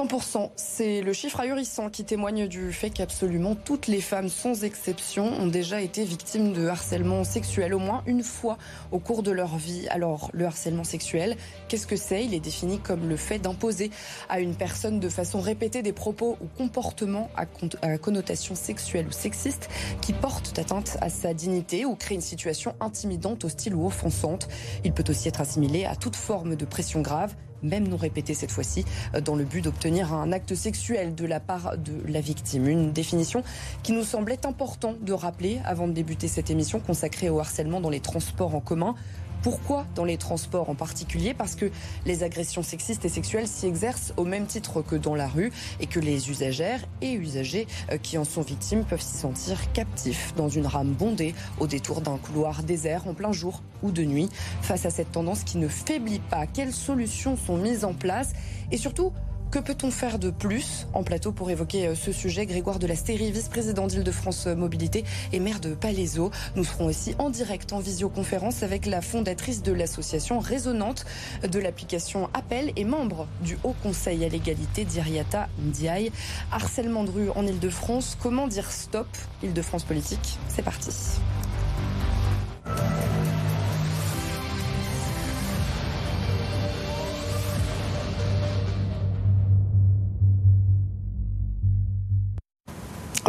100%, 0.00 0.52
c'est 0.56 1.02
le 1.02 1.12
chiffre 1.12 1.40
ahurissant 1.40 1.90
qui 1.90 2.04
témoigne 2.04 2.48
du 2.48 2.72
fait 2.72 2.88
qu'absolument 2.88 3.54
toutes 3.54 3.86
les 3.86 4.00
femmes, 4.00 4.30
sans 4.30 4.64
exception, 4.64 5.26
ont 5.26 5.46
déjà 5.46 5.82
été 5.82 6.04
victimes 6.04 6.54
de 6.54 6.68
harcèlement 6.68 7.22
sexuel 7.22 7.74
au 7.74 7.78
moins 7.78 8.02
une 8.06 8.22
fois 8.22 8.56
au 8.92 8.98
cours 8.98 9.22
de 9.22 9.30
leur 9.30 9.58
vie. 9.58 9.86
Alors, 9.88 10.30
le 10.32 10.46
harcèlement 10.46 10.84
sexuel, 10.84 11.36
qu'est-ce 11.68 11.86
que 11.86 11.96
c'est? 11.96 12.24
Il 12.24 12.32
est 12.32 12.40
défini 12.40 12.78
comme 12.78 13.10
le 13.10 13.16
fait 13.16 13.40
d'imposer 13.40 13.90
à 14.30 14.40
une 14.40 14.54
personne 14.54 15.00
de 15.00 15.08
façon 15.10 15.42
répétée 15.42 15.82
des 15.82 15.92
propos 15.92 16.38
ou 16.40 16.46
comportements 16.46 17.28
à 17.34 17.98
connotation 17.98 18.54
sexuelle 18.54 19.06
ou 19.06 19.12
sexiste 19.12 19.68
qui 20.00 20.14
portent 20.14 20.58
atteinte 20.58 20.96
à 21.02 21.10
sa 21.10 21.34
dignité 21.34 21.84
ou 21.84 21.94
créent 21.94 22.14
une 22.14 22.22
situation 22.22 22.74
intimidante, 22.80 23.44
hostile 23.44 23.74
ou 23.74 23.86
offensante. 23.86 24.48
Il 24.82 24.94
peut 24.94 25.04
aussi 25.10 25.28
être 25.28 25.42
assimilé 25.42 25.84
à 25.84 25.94
toute 25.94 26.16
forme 26.16 26.56
de 26.56 26.64
pression 26.64 27.02
grave 27.02 27.34
même 27.62 27.88
non 27.88 27.96
répété 27.96 28.34
cette 28.34 28.50
fois-ci, 28.50 28.84
euh, 29.14 29.20
dans 29.20 29.36
le 29.36 29.44
but 29.44 29.62
d'obtenir 29.62 30.12
un 30.12 30.32
acte 30.32 30.54
sexuel 30.54 31.14
de 31.14 31.26
la 31.26 31.40
part 31.40 31.76
de 31.76 31.92
la 32.10 32.20
victime. 32.20 32.68
Une 32.68 32.92
définition 32.92 33.42
qui 33.82 33.92
nous 33.92 34.04
semblait 34.04 34.46
important 34.46 34.94
de 35.00 35.12
rappeler 35.12 35.60
avant 35.64 35.88
de 35.88 35.92
débuter 35.92 36.28
cette 36.28 36.50
émission 36.50 36.80
consacrée 36.80 37.28
au 37.28 37.40
harcèlement 37.40 37.80
dans 37.80 37.90
les 37.90 38.00
transports 38.00 38.54
en 38.54 38.60
commun. 38.60 38.94
Pourquoi 39.42 39.86
dans 39.94 40.04
les 40.04 40.18
transports 40.18 40.68
en 40.68 40.74
particulier? 40.74 41.32
Parce 41.32 41.54
que 41.54 41.70
les 42.04 42.22
agressions 42.22 42.62
sexistes 42.62 43.04
et 43.04 43.08
sexuelles 43.08 43.48
s'y 43.48 43.66
exercent 43.66 44.12
au 44.16 44.24
même 44.24 44.46
titre 44.46 44.82
que 44.82 44.96
dans 44.96 45.14
la 45.14 45.26
rue 45.26 45.50
et 45.80 45.86
que 45.86 45.98
les 45.98 46.30
usagères 46.30 46.80
et 47.00 47.12
usagers 47.12 47.66
euh, 47.90 47.96
qui 47.96 48.18
en 48.18 48.24
sont 48.24 48.42
victimes 48.42 48.84
peuvent 48.84 49.00
s'y 49.00 49.16
sentir 49.16 49.72
captifs 49.72 50.34
dans 50.36 50.48
une 50.48 50.66
rame 50.66 50.92
bondée 50.92 51.34
au 51.58 51.66
détour 51.66 52.02
d'un 52.02 52.18
couloir 52.18 52.62
désert 52.62 53.06
en 53.06 53.14
plein 53.14 53.32
jour 53.32 53.62
ou 53.82 53.92
de 53.92 54.04
nuit. 54.04 54.28
Face 54.60 54.84
à 54.84 54.90
cette 54.90 55.12
tendance 55.12 55.44
qui 55.44 55.58
ne 55.58 55.68
faiblit 55.68 56.20
pas, 56.20 56.46
quelles 56.46 56.74
solutions 56.74 57.36
sont 57.36 57.56
mises 57.56 57.84
en 57.84 57.94
place? 57.94 58.32
Et 58.72 58.76
surtout 58.76 59.12
que 59.50 59.58
peut-on 59.58 59.90
faire 59.90 60.18
de 60.18 60.30
plus 60.30 60.86
En 60.94 61.02
plateau 61.02 61.32
pour 61.32 61.50
évoquer 61.50 61.88
euh, 61.88 61.94
ce 61.94 62.12
sujet, 62.12 62.46
Grégoire 62.46 62.78
de 62.78 62.86
la 62.86 62.94
vice-président 62.94 63.86
d'Île-de-France 63.86 64.46
Mobilité 64.46 65.04
et 65.32 65.40
maire 65.40 65.60
de 65.60 65.74
Palaiseau. 65.74 66.30
Nous 66.54 66.64
serons 66.64 66.86
aussi 66.86 67.14
en 67.18 67.30
direct 67.30 67.72
en 67.72 67.80
visioconférence 67.80 68.62
avec 68.62 68.86
la 68.86 69.00
fondatrice 69.00 69.62
de 69.62 69.72
l'association 69.72 70.38
Résonante 70.38 71.04
de 71.42 71.58
l'application 71.58 72.30
Appel 72.34 72.72
et 72.76 72.84
membre 72.84 73.26
du 73.42 73.58
Haut 73.64 73.74
Conseil 73.82 74.24
à 74.24 74.28
l'égalité 74.28 74.84
d'Iriata 74.84 75.48
Ndiaye. 75.58 76.12
Harcèlement 76.52 77.04
de 77.04 77.10
rue 77.10 77.30
en 77.30 77.46
Île-de-France, 77.46 78.16
comment 78.20 78.46
dire 78.46 78.70
stop? 78.70 79.08
Île-de-France 79.42 79.84
politique, 79.84 80.38
c'est 80.48 80.62
parti. 80.62 80.90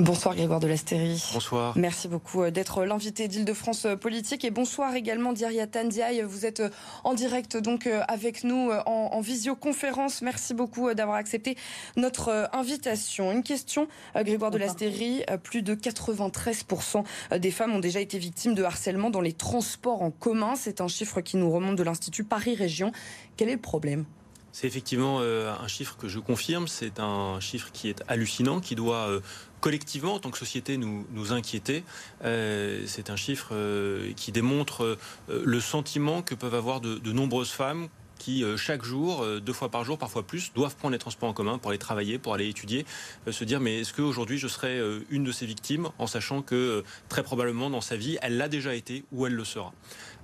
Bonsoir 0.01 0.33
Grégoire 0.35 0.59
de 0.59 0.65
l'Astérie. 0.65 1.23
Bonsoir. 1.31 1.77
Merci 1.77 2.07
beaucoup 2.07 2.41
euh, 2.41 2.49
d'être 2.49 2.83
l'invité 2.85 3.27
d'Île-de-France 3.27 3.85
euh, 3.85 3.95
Politique 3.95 4.43
et 4.43 4.49
bonsoir 4.49 4.95
également 4.95 5.31
Diaria 5.31 5.67
Tandiaï. 5.67 6.23
Vous 6.23 6.47
êtes 6.47 6.61
euh, 6.61 6.69
en 7.03 7.13
direct 7.13 7.55
donc 7.55 7.87
avec 8.07 8.43
nous 8.43 8.71
en, 8.87 9.21
visioconférence. 9.21 10.23
Merci 10.23 10.55
beaucoup 10.55 10.91
d'avoir 10.95 11.17
accepté 11.17 11.55
notre 11.97 12.49
invitation. 12.51 13.31
Une 13.31 13.43
question, 13.43 13.87
Grégoire 14.15 14.49
de 14.49 14.57
l'Astérie. 14.57 15.23
Plus 15.43 15.61
de 15.61 15.75
93% 15.75 17.03
des 17.37 17.51
femmes 17.51 17.73
ont 17.73 17.79
déjà 17.79 17.99
été 17.99 18.17
victimes 18.17 18.55
de 18.55 18.63
harcèlement 18.63 19.11
dans 19.11 19.21
les 19.21 19.33
transports 19.33 20.01
en 20.01 20.09
commun. 20.09 20.55
C'est 20.55 20.81
un 20.81 20.87
chiffre 20.87 21.21
qui 21.21 21.37
nous 21.37 21.51
remonte 21.51 21.75
de 21.75 21.83
l'Institut 21.83 22.23
Paris 22.23 22.55
Région. 22.55 22.91
Quel 23.37 23.49
est 23.49 23.55
le 23.55 23.61
problème? 23.61 24.05
C'est 24.51 24.67
effectivement 24.67 25.19
un 25.21 25.67
chiffre 25.67 25.95
que 25.97 26.07
je 26.07 26.19
confirme, 26.19 26.67
c'est 26.67 26.99
un 26.99 27.39
chiffre 27.39 27.69
qui 27.71 27.89
est 27.89 28.03
hallucinant, 28.07 28.59
qui 28.59 28.75
doit 28.75 29.21
collectivement, 29.61 30.15
en 30.15 30.19
tant 30.19 30.31
que 30.31 30.37
société, 30.37 30.75
nous, 30.77 31.31
inquiéter. 31.31 31.83
Euh, 32.25 32.83
c'est 32.87 33.09
un 33.09 33.15
chiffre 33.15 33.49
euh, 33.53 34.11
qui 34.17 34.33
démontre 34.33 34.83
euh, 34.83 34.97
le 35.45 35.61
sentiment 35.61 36.21
que 36.21 36.35
peuvent 36.35 36.55
avoir 36.55 36.81
de, 36.81 36.97
de 36.97 37.11
nombreuses 37.13 37.51
femmes 37.51 37.87
qui 38.17 38.45
chaque 38.55 38.83
jour, 38.83 39.25
deux 39.41 39.51
fois 39.51 39.69
par 39.69 39.83
jour, 39.83 39.97
parfois 39.97 40.21
plus, 40.21 40.53
doivent 40.53 40.75
prendre 40.75 40.91
les 40.91 40.99
transports 40.99 41.27
en 41.27 41.33
commun 41.33 41.57
pour 41.57 41.71
aller 41.71 41.79
travailler, 41.79 42.19
pour 42.19 42.35
aller 42.35 42.47
étudier, 42.47 42.85
se 43.27 43.43
dire 43.43 43.59
mais 43.59 43.79
est-ce 43.79 43.95
qu'aujourd'hui 43.95 44.37
je 44.37 44.47
serai 44.47 44.79
une 45.09 45.23
de 45.23 45.31
ces 45.31 45.47
victimes 45.47 45.89
en 45.97 46.05
sachant 46.05 46.43
que 46.43 46.83
très 47.09 47.23
probablement 47.23 47.71
dans 47.71 47.81
sa 47.81 47.95
vie 47.95 48.19
elle 48.21 48.37
l'a 48.37 48.47
déjà 48.47 48.75
été 48.75 49.05
ou 49.11 49.25
elle 49.25 49.33
le 49.33 49.43
sera. 49.43 49.73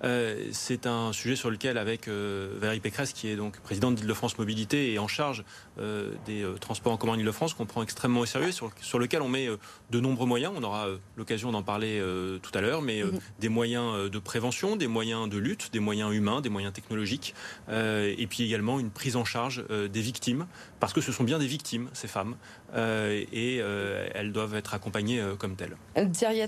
Euh, 0.03 0.49
c'est 0.51 0.85
un 0.85 1.13
sujet 1.13 1.35
sur 1.35 1.49
lequel, 1.49 1.77
avec 1.77 2.07
euh, 2.07 2.53
Valérie 2.59 2.79
Pécresse, 2.79 3.13
qui 3.13 3.27
est 3.27 3.35
donc 3.35 3.59
présidente 3.59 3.95
d'Île-de-France 3.95 4.37
Mobilité 4.37 4.93
et 4.93 4.99
en 4.99 5.07
charge 5.07 5.43
euh, 5.79 6.11
des 6.25 6.45
transports 6.59 6.93
en 6.93 6.97
commun 6.97 7.13
en 7.13 7.19
Île-de-France, 7.19 7.53
qu'on 7.53 7.65
prend 7.65 7.83
extrêmement 7.83 8.21
au 8.21 8.25
sérieux, 8.25 8.51
sur, 8.51 8.71
sur 8.81 8.99
lequel 8.99 9.21
on 9.21 9.29
met 9.29 9.47
de 9.91 9.99
nombreux 9.99 10.27
moyens. 10.27 10.53
On 10.55 10.63
aura 10.63 10.87
l'occasion 11.15 11.51
d'en 11.51 11.63
parler 11.63 12.01
tout 12.41 12.51
à 12.53 12.61
l'heure, 12.61 12.81
mais 12.81 13.03
mhm. 13.03 13.19
des 13.39 13.49
moyens 13.49 14.09
de 14.09 14.19
prévention, 14.19 14.75
des 14.75 14.87
moyens 14.87 15.29
de 15.29 15.37
lutte, 15.37 15.71
des 15.71 15.79
moyens 15.79 16.13
humains, 16.13 16.41
des 16.41 16.49
moyens 16.49 16.73
technologiques, 16.73 17.33
et 17.69 18.27
puis 18.29 18.43
également 18.43 18.79
une 18.79 18.89
prise 18.89 19.15
en 19.15 19.25
charge 19.25 19.63
des 19.67 20.01
victimes, 20.01 20.45
parce 20.79 20.93
que 20.93 21.01
ce 21.01 21.11
sont 21.11 21.23
bien 21.23 21.39
des 21.39 21.47
victimes, 21.47 21.89
ces 21.93 22.07
femmes, 22.07 22.35
et 22.75 23.57
elles 23.57 24.31
doivent 24.31 24.55
être 24.55 24.73
accompagnées 24.73 25.23
comme 25.39 25.55
telles. 25.55 25.77
Thierry 26.11 26.41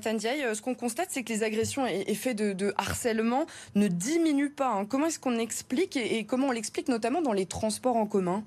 ce 0.53 0.61
qu'on 0.61 0.75
constate, 0.75 1.07
c'est 1.09 1.23
que 1.23 1.33
les 1.33 1.43
agressions 1.43 1.85
et 1.85 2.15
faits 2.15 2.37
de, 2.37 2.53
de 2.53 2.73
harcèlement 2.77 3.38
ne 3.75 3.87
diminue 3.87 4.49
pas. 4.49 4.73
Hein. 4.73 4.85
Comment 4.85 5.07
est-ce 5.07 5.19
qu'on 5.19 5.37
explique 5.37 5.97
et, 5.97 6.25
comment 6.25 6.47
on 6.47 6.51
l'explique 6.51 6.87
notamment 6.87 7.21
dans 7.21 7.33
les 7.33 7.45
transports 7.45 7.97
en 7.97 8.05
commun? 8.05 8.43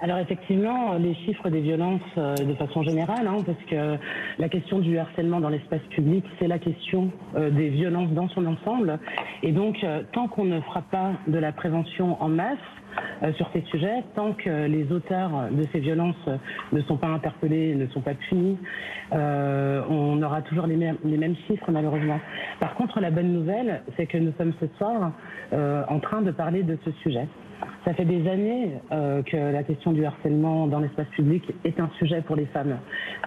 Alors 0.00 0.18
effectivement, 0.18 0.94
les 0.98 1.14
chiffres 1.14 1.48
des 1.48 1.60
violences 1.60 2.02
euh, 2.18 2.34
de 2.34 2.54
façon 2.56 2.82
générale, 2.82 3.26
hein, 3.26 3.38
parce 3.46 3.62
que 3.70 3.96
la 4.38 4.48
question 4.48 4.80
du 4.80 4.98
harcèlement 4.98 5.40
dans 5.40 5.48
l'espace 5.48 5.80
public, 5.90 6.24
c'est 6.38 6.48
la 6.48 6.58
question 6.58 7.10
euh, 7.36 7.50
des 7.50 7.70
violences 7.70 8.10
dans 8.10 8.28
son 8.28 8.44
ensemble. 8.44 8.98
Et 9.42 9.52
donc, 9.52 9.82
euh, 9.82 10.02
tant 10.12 10.28
qu'on 10.28 10.44
ne 10.44 10.60
fera 10.60 10.82
pas 10.82 11.12
de 11.26 11.38
la 11.38 11.52
prévention 11.52 12.20
en 12.22 12.28
masse, 12.28 12.58
sur 13.36 13.48
ces 13.52 13.62
sujets. 13.62 14.04
Tant 14.14 14.32
que 14.32 14.66
les 14.66 14.90
auteurs 14.92 15.48
de 15.50 15.62
ces 15.72 15.80
violences 15.80 16.28
ne 16.72 16.80
sont 16.82 16.96
pas 16.96 17.08
interpellés, 17.08 17.74
ne 17.74 17.86
sont 17.88 18.00
pas 18.00 18.14
punis, 18.14 18.58
euh, 19.12 19.82
on 19.88 20.22
aura 20.22 20.42
toujours 20.42 20.66
les 20.66 20.76
mêmes, 20.76 20.96
les 21.04 21.16
mêmes, 21.16 21.36
chiffres 21.46 21.70
malheureusement. 21.70 22.20
Par 22.60 22.74
contre, 22.74 23.00
la 23.00 23.10
bonne 23.10 23.32
nouvelle, 23.32 23.82
c'est 23.96 24.06
que 24.06 24.18
nous 24.18 24.32
sommes 24.38 24.52
ce 24.60 24.66
soir 24.78 25.12
euh, 25.52 25.84
en 25.88 25.98
train 26.00 26.22
de 26.22 26.30
parler 26.30 26.62
de 26.62 26.78
ce 26.84 26.90
sujet. 27.02 27.28
Ça 27.84 27.94
fait 27.94 28.04
des 28.04 28.28
années 28.28 28.72
euh, 28.92 29.22
que 29.22 29.36
la 29.36 29.62
question 29.62 29.92
du 29.92 30.04
harcèlement 30.04 30.66
dans 30.66 30.80
l'espace 30.80 31.06
public 31.08 31.44
est 31.64 31.78
un 31.78 31.88
sujet 31.98 32.22
pour 32.22 32.36
les 32.36 32.46
femmes. 32.46 32.78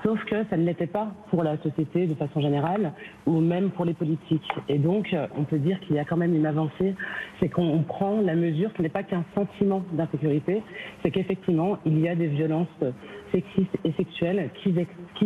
Sauf 0.03 0.23
que 0.25 0.43
ça 0.49 0.57
ne 0.57 0.63
l'était 0.63 0.87
pas 0.87 1.11
pour 1.29 1.43
la 1.43 1.57
société 1.57 2.07
de 2.07 2.15
façon 2.15 2.41
générale 2.41 2.93
ou 3.25 3.39
même 3.39 3.69
pour 3.71 3.85
les 3.85 3.93
politiques. 3.93 4.51
Et 4.67 4.79
donc, 4.79 5.15
on 5.37 5.43
peut 5.43 5.59
dire 5.59 5.79
qu'il 5.81 5.95
y 5.95 5.99
a 5.99 6.05
quand 6.05 6.17
même 6.17 6.35
une 6.35 6.45
avancée. 6.45 6.95
C'est 7.39 7.49
qu'on 7.49 7.83
prend 7.83 8.19
la 8.21 8.35
mesure, 8.35 8.69
ce 8.75 8.81
n'est 8.81 8.89
pas 8.89 9.03
qu'un 9.03 9.23
sentiment 9.33 9.56
d'insécurité, 9.65 10.61
c'est 11.01 11.11
qu'effectivement, 11.11 11.77
il 11.85 11.99
y 11.99 12.07
a 12.07 12.15
des 12.15 12.27
violences 12.27 12.67
sexistes 13.31 13.77
et 13.83 13.91
sexuelles 13.93 14.49
qui, 14.63 14.73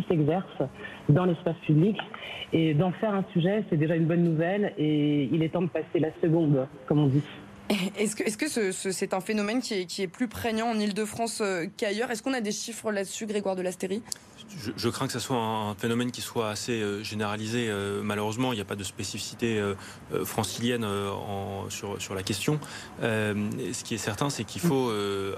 s'exercent 0.08 0.64
dans 1.10 1.26
l'espace 1.26 1.58
public. 1.66 1.98
Et 2.54 2.74
d'en 2.74 2.92
faire 2.92 3.14
un 3.14 3.26
sujet, 3.34 3.64
c'est 3.70 3.78
déjà 3.78 3.96
une 3.96 4.06
bonne 4.06 4.24
nouvelle 4.24 4.74
et 4.78 5.30
il 5.32 5.44
est 5.44 5.50
temps 5.50 5.62
de 5.62 5.70
passer 5.70 6.00
la 6.00 6.10
seconde, 6.22 6.68
comme 6.88 7.00
on 7.00 7.08
dit. 7.08 7.24
Est-ce 7.98 8.38
que, 8.38 8.72
c'est 8.92 9.14
un 9.14 9.22
phénomène 9.22 9.62
qui 9.62 9.74
est, 9.76 9.86
qui 9.86 10.02
est, 10.02 10.08
plus 10.08 10.28
prégnant 10.28 10.68
en 10.68 10.80
Ile-de-France 10.80 11.42
euh, 11.42 11.66
qu'ailleurs? 11.78 12.12
Est-ce 12.12 12.22
qu'on 12.22 12.34
a 12.34 12.42
des 12.42 12.52
chiffres 12.52 12.92
là-dessus, 12.92 13.26
Grégoire 13.26 13.56
de 13.56 13.62
l'Astérie? 13.62 14.04
Je, 14.76 14.90
crains 14.90 15.08
que 15.08 15.14
ce 15.14 15.20
soit 15.20 15.38
un 15.38 15.76
phénomène 15.76 16.12
qui 16.12 16.22
soit 16.22 16.50
assez 16.50 16.82
euh, 16.82 17.04
généralisé. 17.04 17.68
Euh, 17.70 18.02
malheureusement, 18.04 18.54
il 18.54 18.56
n'y 18.56 18.62
a 18.62 18.66
pas 18.66 18.76
de 18.76 18.84
spécificité 18.84 19.60
euh, 19.60 19.76
francilienne 20.26 20.86
sur, 21.70 22.02
sur 22.02 22.16
la 22.16 22.24
question. 22.24 22.60
ce 23.02 23.84
qui 23.84 23.96
est 23.96 24.00
certain, 24.00 24.30
c'est 24.30 24.44
qu'il 24.44 24.62
faut 24.62 24.92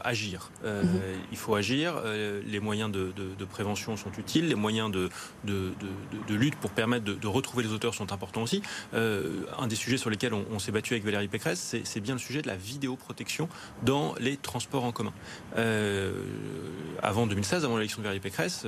agir. 0.04 0.52
Mhm. 0.64 1.02
Il 1.32 1.38
faut 1.38 1.56
agir. 1.56 2.02
les 2.06 2.60
moyens 2.60 2.92
de, 2.92 3.46
prévention 3.50 3.98
sont 3.98 4.12
utiles. 4.18 4.48
Les 4.48 4.56
moyens 4.56 4.92
de, 4.92 5.10
de, 5.44 6.36
lutte 6.36 6.56
pour 6.56 6.72
permettre 6.72 7.06
de, 7.06 7.28
retrouver 7.28 7.64
les 7.64 7.72
auteurs 7.72 7.94
sont 7.94 8.12
importants 8.12 8.44
aussi. 8.44 8.62
un 8.94 9.68
des 9.68 9.76
sujets 9.76 9.98
sur 9.98 10.10
lesquels 10.10 10.34
on, 10.34 10.60
s'est 10.60 10.72
battu 10.72 10.94
avec 10.94 11.04
Valérie 11.04 11.28
Pécresse, 11.28 11.76
c'est 11.84 12.00
bien 12.00 12.14
le 12.14 12.20
sujet 12.20 12.42
de 12.42 12.48
la 12.48 12.56
vidéoprotection 12.56 13.50
dans 13.84 14.16
les 14.20 14.38
transports 14.38 14.84
en 14.84 14.92
commun. 14.92 15.14
avant 17.02 17.28
2016, 17.28 17.66
avant 17.66 17.78
l'élection 17.78 18.00
de 18.00 18.04
Valérie 18.04 18.22
Pécresse, 18.22 18.66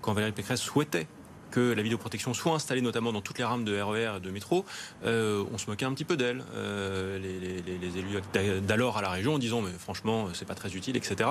quand 0.00 0.12
Valérie 0.12 0.32
Pécresse 0.32 0.60
souhaitait 0.60 1.06
que 1.52 1.72
la 1.72 1.82
vidéoprotection 1.82 2.34
soit 2.34 2.54
installée 2.54 2.80
notamment 2.80 3.12
dans 3.12 3.20
toutes 3.20 3.38
les 3.38 3.44
rames 3.44 3.64
de 3.64 3.80
RER 3.80 4.14
e 4.14 4.16
et 4.16 4.20
de 4.20 4.30
métro, 4.30 4.64
on 5.04 5.58
se 5.58 5.70
moquait 5.70 5.84
un 5.84 5.92
petit 5.92 6.04
peu 6.04 6.16
d'elle. 6.16 6.42
Les, 6.54 7.38
les, 7.38 7.98
élus 7.98 8.18
d'alors 8.62 8.98
à 8.98 9.02
la 9.02 9.10
région 9.10 9.34
en 9.34 9.38
disant 9.38 9.60
mais 9.60 9.70
franchement 9.78 10.28
c'est 10.32 10.46
pas 10.46 10.54
très 10.54 10.74
utile, 10.74 10.96
etc. 10.96 11.30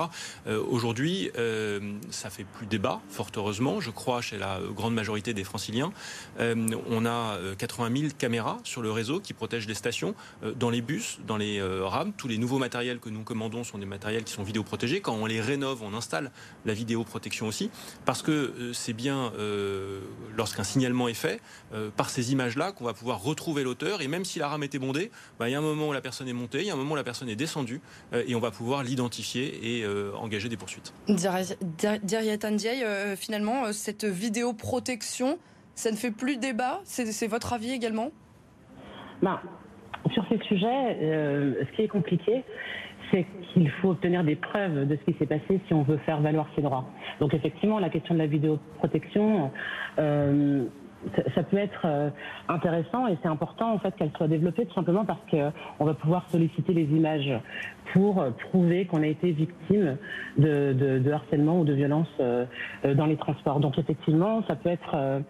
Aujourd'hui, 0.70 1.30
ça 2.10 2.30
fait 2.30 2.44
plus 2.44 2.66
débat, 2.66 3.00
fort 3.10 3.28
heureusement, 3.36 3.80
je 3.80 3.90
crois, 3.90 4.20
chez 4.20 4.38
la 4.38 4.60
grande 4.74 4.94
majorité 4.94 5.34
des 5.34 5.44
franciliens. 5.44 5.92
on 6.38 7.06
a 7.06 7.38
80 7.58 7.96
000 7.96 8.12
caméras 8.16 8.58
sur 8.64 8.82
le 8.82 8.90
réseau 8.90 9.20
qui 9.20 9.34
protègent 9.34 9.68
les 9.68 9.74
stations, 9.74 10.14
dans 10.56 10.70
les 10.70 10.80
bus, 10.80 11.18
dans 11.26 11.36
les 11.36 11.60
rames. 11.62 12.12
Tous 12.16 12.28
les 12.28 12.38
nouveaux 12.38 12.58
matériels 12.58 13.00
que 13.00 13.10
nous 13.10 13.22
commandons 13.22 13.64
sont 13.64 13.78
des 13.78 13.86
matériels 13.86 14.24
qui 14.24 14.32
sont 14.32 14.44
vidéoprotégés. 14.44 15.00
Quand 15.00 15.14
on 15.14 15.26
les 15.26 15.40
rénove, 15.40 15.82
on 15.82 15.94
installe 15.94 16.30
la 16.64 16.74
vidéoprotection 16.74 17.46
aussi, 17.46 17.70
parce 18.04 18.22
que 18.22 18.30
euh, 18.30 18.72
c'est 18.72 18.92
bien 18.92 19.32
euh, 19.38 20.00
lorsqu'un 20.36 20.62
signalement 20.62 21.08
est 21.08 21.14
fait, 21.14 21.40
euh, 21.74 21.90
par 21.96 22.10
ces 22.10 22.32
images-là, 22.32 22.72
qu'on 22.72 22.84
va 22.84 22.94
pouvoir 22.94 23.22
retrouver 23.22 23.62
l'auteur. 23.64 24.02
Et 24.02 24.08
même 24.08 24.24
si 24.24 24.38
la 24.38 24.48
rame 24.48 24.62
était 24.62 24.78
bondée, 24.78 25.10
bah, 25.38 25.48
il 25.48 25.52
y 25.52 25.54
a 25.54 25.58
un 25.58 25.62
moment 25.62 25.88
où 25.88 25.92
la 25.92 26.00
personne 26.00 26.28
est 26.28 26.32
montée, 26.32 26.60
il 26.60 26.66
y 26.66 26.70
a 26.70 26.74
un 26.74 26.76
moment 26.76 26.92
où 26.92 26.96
la 26.96 27.04
personne 27.04 27.28
est 27.28 27.36
descendue, 27.36 27.80
et 28.12 28.34
on 28.34 28.40
va 28.40 28.50
pouvoir 28.50 28.82
l'identifier 28.82 29.78
et 29.78 29.86
engager 30.16 30.48
des 30.48 30.56
poursuites. 30.56 30.92
Diriatan 31.08 32.52
Diaye, 32.52 32.84
finalement, 33.16 33.72
cette 33.72 34.04
vidéoprotection, 34.04 35.38
ça 35.74 35.90
ne 35.90 35.96
fait 35.96 36.10
plus 36.10 36.36
débat? 36.36 36.80
C'est 36.84 37.26
votre 37.26 37.52
avis 37.52 37.72
également? 37.72 38.10
Bah, 39.22 39.42
Sur 40.12 40.24
ces 40.28 40.38
sujets, 40.46 40.96
ce 41.00 41.76
qui 41.76 41.82
est 41.82 41.88
compliqué, 41.88 42.44
c'est 43.12 43.26
qu'il 43.52 43.70
faut 43.70 43.90
obtenir 43.90 44.24
des 44.24 44.36
preuves 44.36 44.86
de 44.86 44.96
ce 44.96 45.10
qui 45.10 45.16
s'est 45.18 45.26
passé 45.26 45.60
si 45.66 45.74
on 45.74 45.82
veut 45.82 45.98
faire 45.98 46.20
valoir 46.20 46.48
ses 46.56 46.62
droits. 46.62 46.84
Donc 47.20 47.34
effectivement, 47.34 47.78
la 47.78 47.90
question 47.90 48.14
de 48.14 48.18
la 48.18 48.26
vidéoprotection, 48.26 49.50
euh, 49.98 50.64
ça, 51.34 51.42
peut 51.42 51.58
être 51.58 51.82
euh, 51.84 52.10
intéressant 52.48 53.08
et 53.08 53.18
c'est 53.22 53.28
important 53.28 53.72
en 53.72 53.78
fait 53.78 53.94
qu'elle 53.96 54.12
soit 54.16 54.28
développée 54.28 54.66
tout 54.66 54.74
simplement 54.74 55.04
parce 55.04 55.20
qu'on 55.30 55.84
va 55.84 55.94
pouvoir 55.94 56.28
solliciter 56.30 56.72
les 56.72 56.84
images 56.84 57.32
pour 57.92 58.24
prouver 58.50 58.86
qu'on 58.86 59.02
a 59.02 59.08
été 59.08 59.32
victime 59.32 59.96
de, 60.38 61.12
harcèlement 61.12 61.60
ou 61.60 61.64
de 61.64 61.74
violence 61.74 62.08
euh, 62.20 62.46
dans 62.94 63.06
les 63.06 63.16
transports. 63.16 63.60
Donc 63.60 63.78
effectivement, 63.78 64.42
ça 64.46 64.56
peut 64.56 64.70
être 64.70 65.22